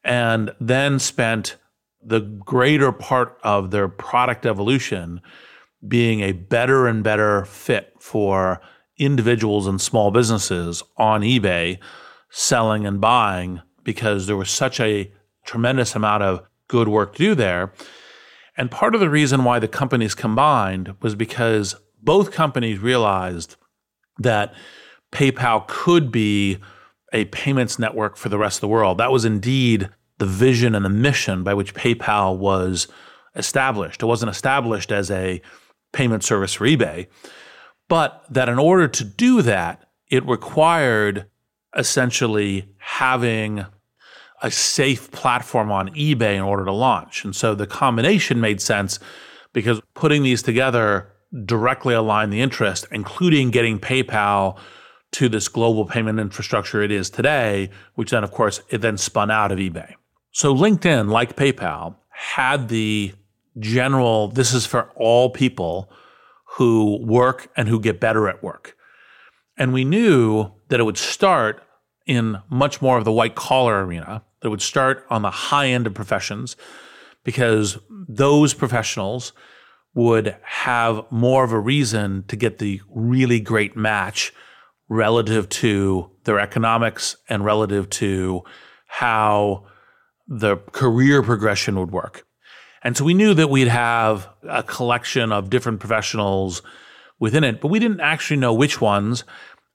And 0.04 0.52
then 0.60 1.00
spent 1.00 1.56
the 2.04 2.20
greater 2.20 2.92
part 2.92 3.38
of 3.44 3.72
their 3.72 3.88
product 3.88 4.46
evolution 4.46 5.22
being 5.88 6.22
a 6.22 6.32
better 6.32 6.88
and 6.88 7.04
better 7.04 7.46
fit 7.46 7.94
for 8.00 8.60
individuals 8.98 9.68
and 9.68 9.80
small 9.80 10.12
businesses 10.12 10.84
on 10.98 11.22
eBay 11.22 11.80
selling 12.30 12.86
and 12.86 13.00
buying 13.00 13.62
because 13.84 14.28
there 14.28 14.36
was 14.36 14.50
such 14.50 14.80
a 14.80 15.12
tremendous 15.46 15.96
amount 15.96 16.24
of 16.24 16.46
good 16.68 16.88
work 16.88 17.14
to 17.14 17.20
do 17.20 17.36
there. 17.36 17.74
And 18.58 18.72
part 18.72 18.96
of 18.96 19.00
the 19.00 19.10
reason 19.10 19.44
why 19.44 19.60
the 19.60 19.68
companies 19.68 20.16
combined 20.16 20.96
was 21.02 21.16
because 21.16 21.76
both 22.02 22.32
companies 22.32 22.80
realized 22.80 23.56
that 24.18 24.54
PayPal 25.12 25.68
could 25.68 26.12
be 26.12 26.58
a 27.14 27.26
payments 27.26 27.80
network 27.80 28.18
for 28.18 28.30
the 28.30 28.38
rest 28.38 28.58
of 28.58 28.62
the 28.62 28.68
world. 28.68 28.98
That 28.98 29.12
was 29.12 29.26
indeed 29.26 29.90
the 30.18 30.26
vision 30.26 30.76
and 30.76 30.84
the 30.84 30.90
mission 30.90 31.44
by 31.44 31.54
which 31.54 31.74
PayPal 31.74 32.38
was 32.38 32.88
established. 33.36 34.02
It 34.02 34.08
wasn't 34.08 34.32
established 34.32 34.92
as 34.92 35.10
a 35.12 35.42
payment 35.94 36.24
service 36.24 36.56
for 36.56 36.66
eBay, 36.66 37.08
but 37.88 38.26
that 38.30 38.50
in 38.50 38.60
order 38.60 38.88
to 38.88 39.04
do 39.04 39.42
that, 39.42 39.90
it 40.10 40.26
required 40.26 41.28
essentially 41.76 42.68
having 42.78 43.66
a 44.42 44.52
safe 44.52 45.12
platform 45.12 45.72
on 45.72 45.90
eBay 45.90 46.36
in 46.36 46.42
order 46.42 46.66
to 46.66 46.72
launch. 46.72 47.26
And 47.26 47.36
so 47.36 47.56
the 47.56 47.68
combination 47.68 48.40
made 48.40 48.62
sense 48.62 49.00
because 49.54 49.82
putting 49.96 50.24
these 50.24 50.44
together 50.44 51.12
directly 51.46 51.94
aligned 51.94 52.32
the 52.32 52.42
interest, 52.42 52.86
including 52.92 53.52
getting 53.52 53.80
PayPal 53.80 54.58
to 55.14 55.30
this 55.30 55.48
global 55.48 55.86
payment 55.86 56.20
infrastructure 56.20 56.82
it 56.82 56.92
is 56.92 57.10
today, 57.10 57.70
which 57.96 58.12
then, 58.12 58.24
of 58.24 58.32
course, 58.32 58.62
it 58.70 58.80
then 58.80 58.98
spun 58.98 59.32
out 59.32 59.52
of 59.52 59.58
eBay. 59.58 59.94
So 60.32 60.54
LinkedIn, 60.54 61.10
like 61.10 61.36
PayPal, 61.36 61.96
had 62.10 62.68
the 62.70 63.14
general 63.60 64.28
this 64.28 64.54
is 64.54 64.68
for 64.68 64.92
all 64.96 65.32
people 65.32 65.92
who 66.58 66.98
work 67.06 67.50
and 67.56 67.70
who 67.70 67.80
get 67.80 68.00
better 68.00 68.28
at 68.28 68.42
work. 68.44 68.76
And 69.58 69.74
we 69.74 69.86
knew 69.86 70.52
that 70.70 70.80
it 70.80 70.84
would 70.84 70.98
start 70.98 71.62
in 72.06 72.38
much 72.50 72.82
more 72.82 72.98
of 72.98 73.06
the 73.06 73.12
white 73.12 73.36
collar 73.36 73.86
arena, 73.86 74.24
that 74.42 74.48
it 74.48 74.50
would 74.50 74.62
start 74.62 75.06
on 75.10 75.22
the 75.22 75.32
high 75.32 75.68
end 75.68 75.86
of 75.86 75.94
professions, 75.94 76.56
because 77.24 77.78
those 77.90 78.54
professionals 78.54 79.34
would 79.94 80.36
have 80.44 81.04
more 81.12 81.44
of 81.44 81.52
a 81.52 81.60
reason 81.60 82.24
to 82.28 82.36
get 82.36 82.58
the 82.58 82.82
really 82.90 83.40
great 83.40 83.76
match 83.76 84.34
relative 84.90 85.50
to 85.50 86.10
their 86.24 86.40
economics 86.40 87.18
and 87.30 87.44
relative 87.46 87.90
to 87.90 88.44
how 88.88 89.66
the 90.28 90.58
career 90.72 91.22
progression 91.22 91.80
would 91.80 91.92
work. 91.92 92.27
And 92.88 92.96
so 92.96 93.04
we 93.04 93.14
knew 93.14 93.34
that 93.34 93.50
we'd 93.50 93.68
have 93.68 94.30
a 94.48 94.64
collection 94.64 95.34
of 95.34 95.50
different 95.50 95.82
professionals 95.82 96.62
within 97.20 97.44
it, 97.44 97.60
but 97.60 97.68
we 97.68 97.80
didn't 97.80 98.00
actually 98.00 98.38
know 98.38 98.54
which 98.54 98.80
ones. 98.80 99.26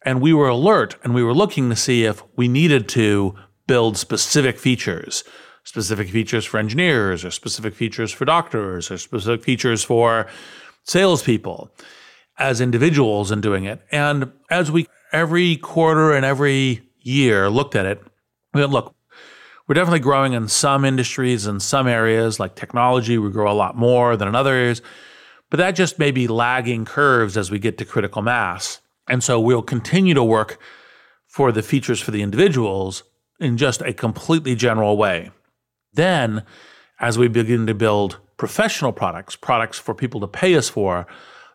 And 0.02 0.22
we 0.22 0.32
were 0.32 0.48
alert 0.48 0.96
and 1.04 1.14
we 1.14 1.22
were 1.22 1.34
looking 1.34 1.68
to 1.68 1.76
see 1.76 2.04
if 2.04 2.22
we 2.36 2.48
needed 2.48 2.88
to 2.88 3.34
build 3.66 3.98
specific 3.98 4.58
features, 4.58 5.24
specific 5.62 6.08
features 6.08 6.46
for 6.46 6.56
engineers, 6.56 7.22
or 7.22 7.30
specific 7.30 7.74
features 7.74 8.12
for 8.12 8.24
doctors, 8.24 8.90
or 8.90 8.96
specific 8.96 9.44
features 9.44 9.84
for 9.84 10.26
salespeople 10.84 11.70
as 12.38 12.62
individuals 12.62 13.30
in 13.30 13.42
doing 13.42 13.66
it. 13.66 13.82
And 13.92 14.32
as 14.48 14.72
we 14.72 14.88
every 15.12 15.56
quarter 15.56 16.14
and 16.14 16.24
every 16.24 16.88
year 17.00 17.50
looked 17.50 17.76
at 17.76 17.84
it, 17.84 18.02
we 18.54 18.62
went, 18.62 18.72
look, 18.72 18.94
we're 19.72 19.76
definitely 19.76 20.00
growing 20.00 20.34
in 20.34 20.48
some 20.48 20.84
industries 20.84 21.46
and 21.46 21.62
some 21.62 21.86
areas 21.86 22.38
like 22.38 22.54
technology. 22.54 23.16
We 23.16 23.30
grow 23.30 23.50
a 23.50 23.54
lot 23.54 23.74
more 23.74 24.18
than 24.18 24.28
in 24.28 24.34
other 24.34 24.52
areas, 24.52 24.82
but 25.48 25.56
that 25.56 25.70
just 25.70 25.98
may 25.98 26.10
be 26.10 26.28
lagging 26.28 26.84
curves 26.84 27.38
as 27.38 27.50
we 27.50 27.58
get 27.58 27.78
to 27.78 27.86
critical 27.86 28.20
mass. 28.20 28.82
And 29.08 29.24
so 29.24 29.40
we'll 29.40 29.62
continue 29.62 30.12
to 30.12 30.22
work 30.22 30.58
for 31.26 31.52
the 31.52 31.62
features 31.62 32.02
for 32.02 32.10
the 32.10 32.20
individuals 32.20 33.04
in 33.40 33.56
just 33.56 33.80
a 33.80 33.94
completely 33.94 34.54
general 34.54 34.98
way. 34.98 35.30
Then, 35.94 36.42
as 37.00 37.16
we 37.16 37.28
begin 37.28 37.66
to 37.66 37.72
build 37.72 38.18
professional 38.36 38.92
products, 38.92 39.36
products 39.36 39.78
for 39.78 39.94
people 39.94 40.20
to 40.20 40.28
pay 40.28 40.54
us 40.54 40.68
for, 40.68 41.06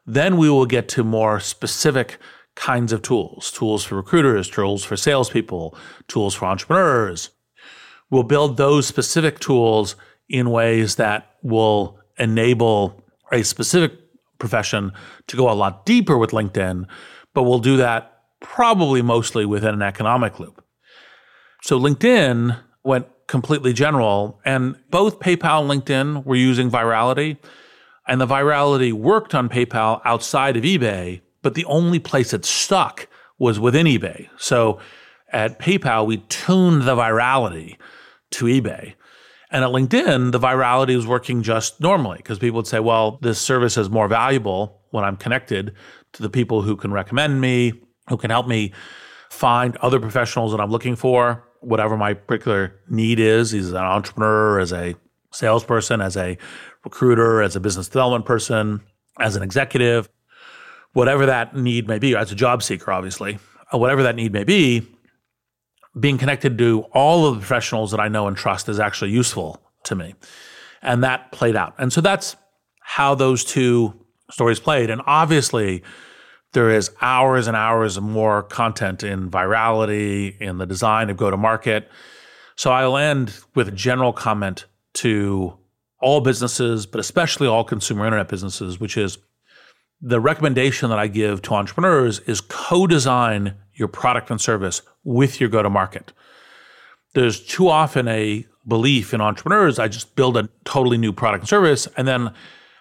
then 0.07 0.37
we 0.37 0.49
will 0.49 0.65
get 0.65 0.89
to 0.89 1.03
more 1.03 1.39
specific 1.39 2.17
kinds 2.55 2.91
of 2.91 3.03
tools 3.03 3.51
tools 3.51 3.83
for 3.83 3.95
recruiters, 3.95 4.49
tools 4.49 4.83
for 4.83 4.97
salespeople, 4.97 5.77
tools 6.07 6.33
for 6.33 6.45
entrepreneurs, 6.45 7.29
we'll 8.09 8.23
build 8.23 8.57
those 8.57 8.87
specific 8.87 9.39
tools 9.39 9.95
in 10.29 10.49
ways 10.49 10.95
that 10.95 11.35
will 11.41 11.99
enable 12.17 13.03
a 13.31 13.43
specific 13.43 13.93
profession 14.39 14.91
to 15.27 15.37
go 15.37 15.49
a 15.49 15.53
lot 15.53 15.85
deeper 15.85 16.17
with 16.17 16.31
LinkedIn, 16.31 16.85
but 17.33 17.43
we'll 17.43 17.59
do 17.59 17.77
that 17.77 18.21
probably 18.39 19.01
mostly 19.01 19.45
within 19.45 19.73
an 19.73 19.81
economic 19.81 20.39
loop. 20.39 20.63
So 21.63 21.79
LinkedIn 21.79 22.57
went 22.83 23.07
completely 23.27 23.73
general, 23.73 24.39
and 24.45 24.77
both 24.89 25.19
PayPal 25.19 25.69
and 25.69 25.83
LinkedIn 25.83 26.23
were 26.25 26.35
using 26.35 26.69
virality, 26.71 27.37
and 28.07 28.21
the 28.21 28.27
virality 28.27 28.93
worked 28.93 29.35
on 29.35 29.49
PayPal 29.49 30.01
outside 30.05 30.55
of 30.55 30.63
eBay, 30.63 31.21
but 31.41 31.55
the 31.55 31.65
only 31.65 31.99
place 31.99 32.31
it 32.31 32.45
stuck 32.45 33.07
was 33.37 33.59
within 33.59 33.85
eBay. 33.85 34.29
So 34.37 34.79
At 35.29 35.59
PayPal, 35.59 36.05
we 36.05 36.17
tuned 36.17 36.83
the 36.83 36.95
virality 36.95 37.77
to 38.31 38.45
eBay. 38.45 38.93
And 39.49 39.63
at 39.63 39.69
LinkedIn, 39.69 40.31
the 40.31 40.39
virality 40.39 40.95
was 40.95 41.07
working 41.07 41.41
just 41.41 41.79
normally 41.79 42.17
because 42.17 42.37
people 42.37 42.57
would 42.57 42.67
say, 42.67 42.79
well, 42.79 43.17
this 43.21 43.39
service 43.39 43.77
is 43.77 43.89
more 43.89 44.07
valuable 44.07 44.81
when 44.91 45.05
I'm 45.05 45.15
connected 45.15 45.73
to 46.13 46.21
the 46.21 46.29
people 46.29 46.61
who 46.61 46.75
can 46.75 46.91
recommend 46.91 47.39
me, 47.39 47.73
who 48.09 48.17
can 48.17 48.29
help 48.29 48.47
me 48.47 48.73
find 49.29 49.77
other 49.77 49.99
professionals 49.99 50.51
that 50.51 50.59
I'm 50.59 50.71
looking 50.71 50.95
for, 50.95 51.47
whatever 51.61 51.95
my 51.97 52.13
particular 52.13 52.79
need 52.89 53.19
is, 53.19 53.53
as 53.53 53.71
an 53.71 53.77
entrepreneur, 53.77 54.59
as 54.59 54.73
a 54.73 54.95
salesperson, 55.31 56.01
as 56.01 56.17
a 56.17 56.37
recruiter, 56.83 57.41
as 57.41 57.55
a 57.55 57.59
business 57.59 57.87
development 57.87 58.25
person, 58.25 58.81
as 59.19 59.35
an 59.35 59.43
executive, 59.43 60.09
whatever 60.93 61.25
that 61.25 61.55
need 61.55 61.87
may 61.87 61.99
be, 61.99 62.15
as 62.15 62.31
a 62.31 62.35
job 62.35 62.63
seeker, 62.63 62.91
obviously, 62.91 63.39
uh, 63.73 63.77
whatever 63.77 64.03
that 64.03 64.15
need 64.15 64.33
may 64.33 64.43
be, 64.43 64.87
being 65.99 66.17
connected 66.17 66.57
to 66.57 66.81
all 66.93 67.25
of 67.25 67.35
the 67.35 67.39
professionals 67.39 67.91
that 67.91 67.99
I 67.99 68.07
know 68.07 68.27
and 68.27 68.35
trust 68.35 68.69
is 68.69 68.79
actually 68.79 69.11
useful 69.11 69.61
to 69.83 69.95
me. 69.95 70.15
And 70.81 71.03
that 71.03 71.31
played 71.31 71.55
out. 71.55 71.75
And 71.77 71.91
so 71.91 72.01
that's 72.01 72.35
how 72.81 73.15
those 73.15 73.43
two 73.43 73.93
stories 74.31 74.59
played. 74.59 74.89
And 74.89 75.01
obviously, 75.05 75.83
there 76.53 76.69
is 76.69 76.91
hours 77.01 77.47
and 77.47 77.57
hours 77.57 77.97
of 77.97 78.03
more 78.03 78.43
content 78.43 79.03
in 79.03 79.29
virality, 79.29 80.39
in 80.39 80.57
the 80.57 80.65
design 80.65 81.09
of 81.09 81.17
go 81.17 81.29
to 81.29 81.37
market. 81.37 81.89
So 82.55 82.71
I'll 82.71 82.97
end 82.97 83.37
with 83.55 83.67
a 83.67 83.71
general 83.71 84.13
comment 84.13 84.65
to 84.95 85.57
all 85.99 86.21
businesses, 86.21 86.85
but 86.85 86.99
especially 86.99 87.47
all 87.47 87.63
consumer 87.63 88.05
internet 88.05 88.29
businesses, 88.29 88.79
which 88.79 88.97
is 88.97 89.17
the 90.01 90.19
recommendation 90.19 90.89
that 90.89 90.99
I 90.99 91.07
give 91.07 91.41
to 91.43 91.53
entrepreneurs 91.53 92.19
is 92.21 92.41
co 92.41 92.87
design 92.87 93.55
your 93.77 93.87
product 93.87 94.29
and 94.29 94.41
service 94.41 94.81
with 95.03 95.39
your 95.39 95.49
go 95.49 95.63
to 95.63 95.69
market. 95.69 96.11
There's 97.13 97.39
too 97.39 97.69
often 97.69 98.07
a 98.07 98.45
belief 98.67 99.13
in 99.13 99.21
entrepreneurs 99.21 99.79
I 99.79 99.87
just 99.87 100.15
build 100.15 100.35
a 100.35 100.49
totally 100.65 100.97
new 100.97 101.13
product 101.13 101.43
and 101.43 101.49
service, 101.49 101.87
and 101.95 102.07
then 102.07 102.33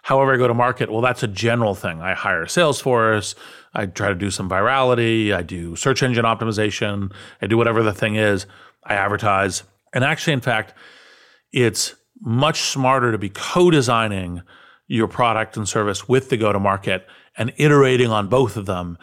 however 0.02 0.34
I 0.34 0.36
go 0.36 0.48
to 0.48 0.54
market, 0.54 0.90
well, 0.90 1.00
that's 1.00 1.22
a 1.22 1.28
general 1.28 1.74
thing. 1.74 2.00
I 2.00 2.14
hire 2.14 2.42
a 2.42 2.48
sales 2.48 2.80
force, 2.80 3.34
I 3.74 3.86
try 3.86 4.08
to 4.08 4.14
do 4.14 4.30
some 4.30 4.48
virality, 4.48 5.32
I 5.32 5.42
do 5.42 5.76
search 5.76 6.02
engine 6.02 6.24
optimization, 6.24 7.12
I 7.40 7.46
do 7.46 7.56
whatever 7.56 7.82
the 7.82 7.92
thing 7.92 8.16
is, 8.16 8.46
I 8.84 8.94
advertise. 8.94 9.62
And 9.94 10.02
actually, 10.02 10.32
in 10.32 10.40
fact, 10.40 10.74
it's 11.52 11.94
much 12.20 12.60
smarter 12.60 13.12
to 13.12 13.18
be 13.18 13.30
co 13.30 13.70
designing 13.70 14.42
your 14.86 15.08
product 15.08 15.56
and 15.56 15.68
service 15.68 16.08
with 16.08 16.30
the 16.30 16.36
go 16.36 16.52
to 16.52 16.60
market 16.60 17.06
and 17.36 17.52
iterating 17.56 18.10
on 18.10 18.28
both 18.28 18.56
of 18.56 18.66
them. 18.66 18.98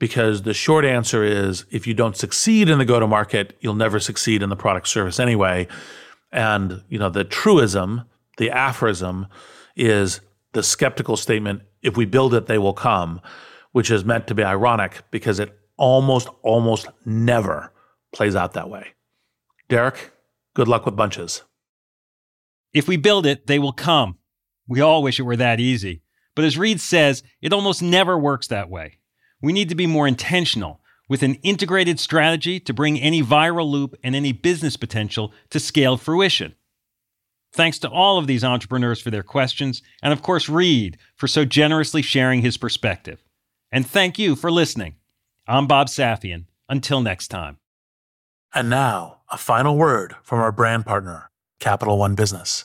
Because 0.00 0.42
the 0.42 0.54
short 0.54 0.84
answer 0.84 1.22
is 1.22 1.66
if 1.70 1.86
you 1.86 1.94
don't 1.94 2.16
succeed 2.16 2.68
in 2.68 2.78
the 2.78 2.84
go 2.84 2.98
to 2.98 3.06
market, 3.06 3.56
you'll 3.60 3.74
never 3.74 4.00
succeed 4.00 4.42
in 4.42 4.48
the 4.48 4.56
product 4.56 4.88
service 4.88 5.20
anyway. 5.20 5.68
And, 6.32 6.82
you 6.88 6.98
know, 6.98 7.10
the 7.10 7.22
truism, 7.22 8.06
the 8.38 8.50
aphorism 8.50 9.28
is 9.76 10.20
the 10.52 10.62
skeptical 10.62 11.16
statement, 11.16 11.62
if 11.82 11.96
we 11.96 12.06
build 12.06 12.34
it, 12.34 12.46
they 12.46 12.58
will 12.58 12.72
come, 12.72 13.20
which 13.72 13.90
is 13.90 14.04
meant 14.04 14.26
to 14.26 14.34
be 14.34 14.42
ironic 14.42 15.02
because 15.10 15.38
it 15.38 15.56
almost, 15.76 16.28
almost 16.42 16.88
never 17.04 17.72
plays 18.12 18.34
out 18.34 18.54
that 18.54 18.68
way. 18.70 18.88
Derek, 19.68 20.12
good 20.54 20.66
luck 20.66 20.86
with 20.86 20.96
bunches. 20.96 21.42
If 22.72 22.88
we 22.88 22.96
build 22.96 23.26
it, 23.26 23.46
they 23.46 23.58
will 23.58 23.72
come. 23.72 24.16
We 24.66 24.80
all 24.80 25.02
wish 25.02 25.18
it 25.18 25.24
were 25.24 25.36
that 25.36 25.60
easy. 25.60 26.02
But 26.34 26.44
as 26.44 26.56
Reid 26.56 26.80
says, 26.80 27.22
it 27.42 27.52
almost 27.52 27.82
never 27.82 28.18
works 28.18 28.46
that 28.48 28.70
way. 28.70 28.98
We 29.42 29.52
need 29.52 29.68
to 29.68 29.74
be 29.74 29.86
more 29.86 30.06
intentional 30.06 30.80
with 31.08 31.22
an 31.22 31.34
integrated 31.36 31.98
strategy 31.98 32.60
to 32.60 32.72
bring 32.72 33.00
any 33.00 33.22
viral 33.22 33.68
loop 33.68 33.96
and 34.04 34.14
any 34.14 34.32
business 34.32 34.76
potential 34.76 35.32
to 35.50 35.58
scale 35.58 35.96
fruition. 35.96 36.54
Thanks 37.52 37.80
to 37.80 37.90
all 37.90 38.16
of 38.16 38.28
these 38.28 38.44
entrepreneurs 38.44 39.00
for 39.00 39.10
their 39.10 39.24
questions, 39.24 39.82
and 40.02 40.12
of 40.12 40.22
course, 40.22 40.48
Reid 40.48 40.98
for 41.16 41.26
so 41.26 41.44
generously 41.44 42.00
sharing 42.00 42.42
his 42.42 42.56
perspective. 42.56 43.24
And 43.72 43.86
thank 43.86 44.18
you 44.18 44.36
for 44.36 44.52
listening. 44.52 44.94
I'm 45.48 45.66
Bob 45.66 45.88
Safian. 45.88 46.44
Until 46.68 47.00
next 47.00 47.28
time. 47.28 47.58
And 48.54 48.70
now, 48.70 49.22
a 49.28 49.36
final 49.36 49.76
word 49.76 50.14
from 50.22 50.38
our 50.38 50.52
brand 50.52 50.86
partner, 50.86 51.30
Capital 51.58 51.98
One 51.98 52.14
Business. 52.14 52.64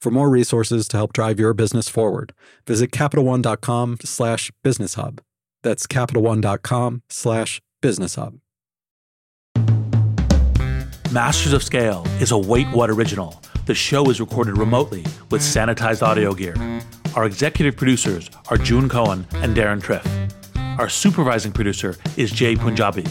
For 0.00 0.10
more 0.10 0.28
resources 0.28 0.86
to 0.88 0.96
help 0.96 1.12
drive 1.12 1.40
your 1.40 1.54
business 1.54 1.88
forward, 1.88 2.32
visit 2.66 2.90
CapitalOne.com 2.90 3.98
slash 4.04 4.52
business 4.62 4.94
hub. 4.94 5.20
That's 5.62 5.86
CapitalOne.com 5.86 7.02
slash 7.08 7.60
business 7.80 8.14
hub. 8.14 8.38
Masters 11.12 11.52
of 11.52 11.62
Scale 11.62 12.04
is 12.20 12.30
a 12.30 12.38
Wait 12.38 12.66
What 12.68 12.90
original. 12.90 13.42
The 13.64 13.74
show 13.74 14.10
is 14.10 14.20
recorded 14.20 14.58
remotely 14.58 15.02
with 15.30 15.40
sanitized 15.40 16.02
audio 16.02 16.34
gear. 16.34 16.54
Our 17.14 17.24
executive 17.24 17.76
producers 17.76 18.30
are 18.50 18.58
June 18.58 18.88
Cohen 18.88 19.26
and 19.34 19.56
Deron 19.56 19.80
Triff. 19.80 20.06
Our 20.78 20.88
supervising 20.90 21.52
producer 21.52 21.96
is 22.16 22.30
Jay 22.30 22.54
Punjabi. 22.54 23.06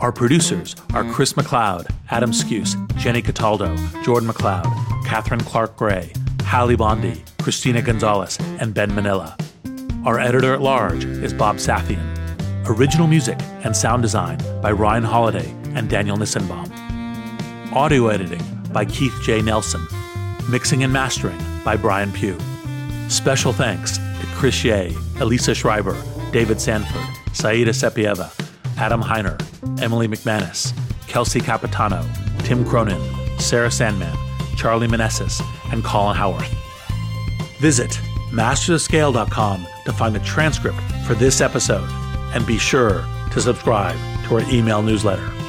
Our 0.00 0.12
producers 0.12 0.76
are 0.94 1.04
Chris 1.12 1.32
McLeod, 1.32 1.90
Adam 2.10 2.30
Skuse, 2.30 2.76
Jenny 2.96 3.20
Cataldo, 3.20 3.76
Jordan 4.04 4.28
McLeod, 4.28 4.64
Catherine 5.10 5.40
Clark 5.40 5.76
Gray, 5.76 6.12
Hallie 6.44 6.76
Bondi, 6.76 7.20
Christina 7.42 7.82
Gonzalez, 7.82 8.38
and 8.60 8.72
Ben 8.72 8.94
Manila. 8.94 9.36
Our 10.04 10.20
editor 10.20 10.54
at 10.54 10.62
large 10.62 11.04
is 11.04 11.34
Bob 11.34 11.56
Safian. 11.56 12.06
Original 12.68 13.08
music 13.08 13.36
and 13.64 13.76
sound 13.76 14.02
design 14.02 14.38
by 14.62 14.70
Ryan 14.70 15.02
Holladay 15.02 15.48
and 15.74 15.90
Daniel 15.90 16.16
Nissenbaum. 16.16 16.70
Audio 17.72 18.06
editing 18.06 18.40
by 18.72 18.84
Keith 18.84 19.12
J. 19.24 19.42
Nelson. 19.42 19.84
Mixing 20.48 20.84
and 20.84 20.92
mastering 20.92 21.40
by 21.64 21.76
Brian 21.76 22.12
Pugh. 22.12 22.38
Special 23.08 23.52
thanks 23.52 23.98
to 23.98 24.26
Chris 24.36 24.62
Ye, 24.62 24.96
Elisa 25.18 25.56
Schreiber, 25.56 26.00
David 26.30 26.60
Sanford, 26.60 27.34
Saida 27.34 27.72
Sepieva, 27.72 28.30
Adam 28.76 29.02
Heiner, 29.02 29.36
Emily 29.82 30.06
McManus, 30.06 30.72
Kelsey 31.08 31.40
Capitano, 31.40 32.08
Tim 32.44 32.64
Cronin, 32.64 33.02
Sarah 33.40 33.72
Sandman, 33.72 34.16
Charlie 34.60 34.88
Manessis, 34.88 35.40
and 35.72 35.82
Colin 35.82 36.14
Howarth. 36.14 36.52
Visit 37.60 37.98
mastersofscale.com 38.30 39.66
to 39.86 39.92
find 39.92 40.14
the 40.14 40.20
transcript 40.20 40.78
for 41.06 41.14
this 41.14 41.40
episode 41.40 41.88
and 42.34 42.46
be 42.46 42.58
sure 42.58 43.02
to 43.32 43.40
subscribe 43.40 43.96
to 44.26 44.34
our 44.34 44.52
email 44.52 44.82
newsletter. 44.82 45.39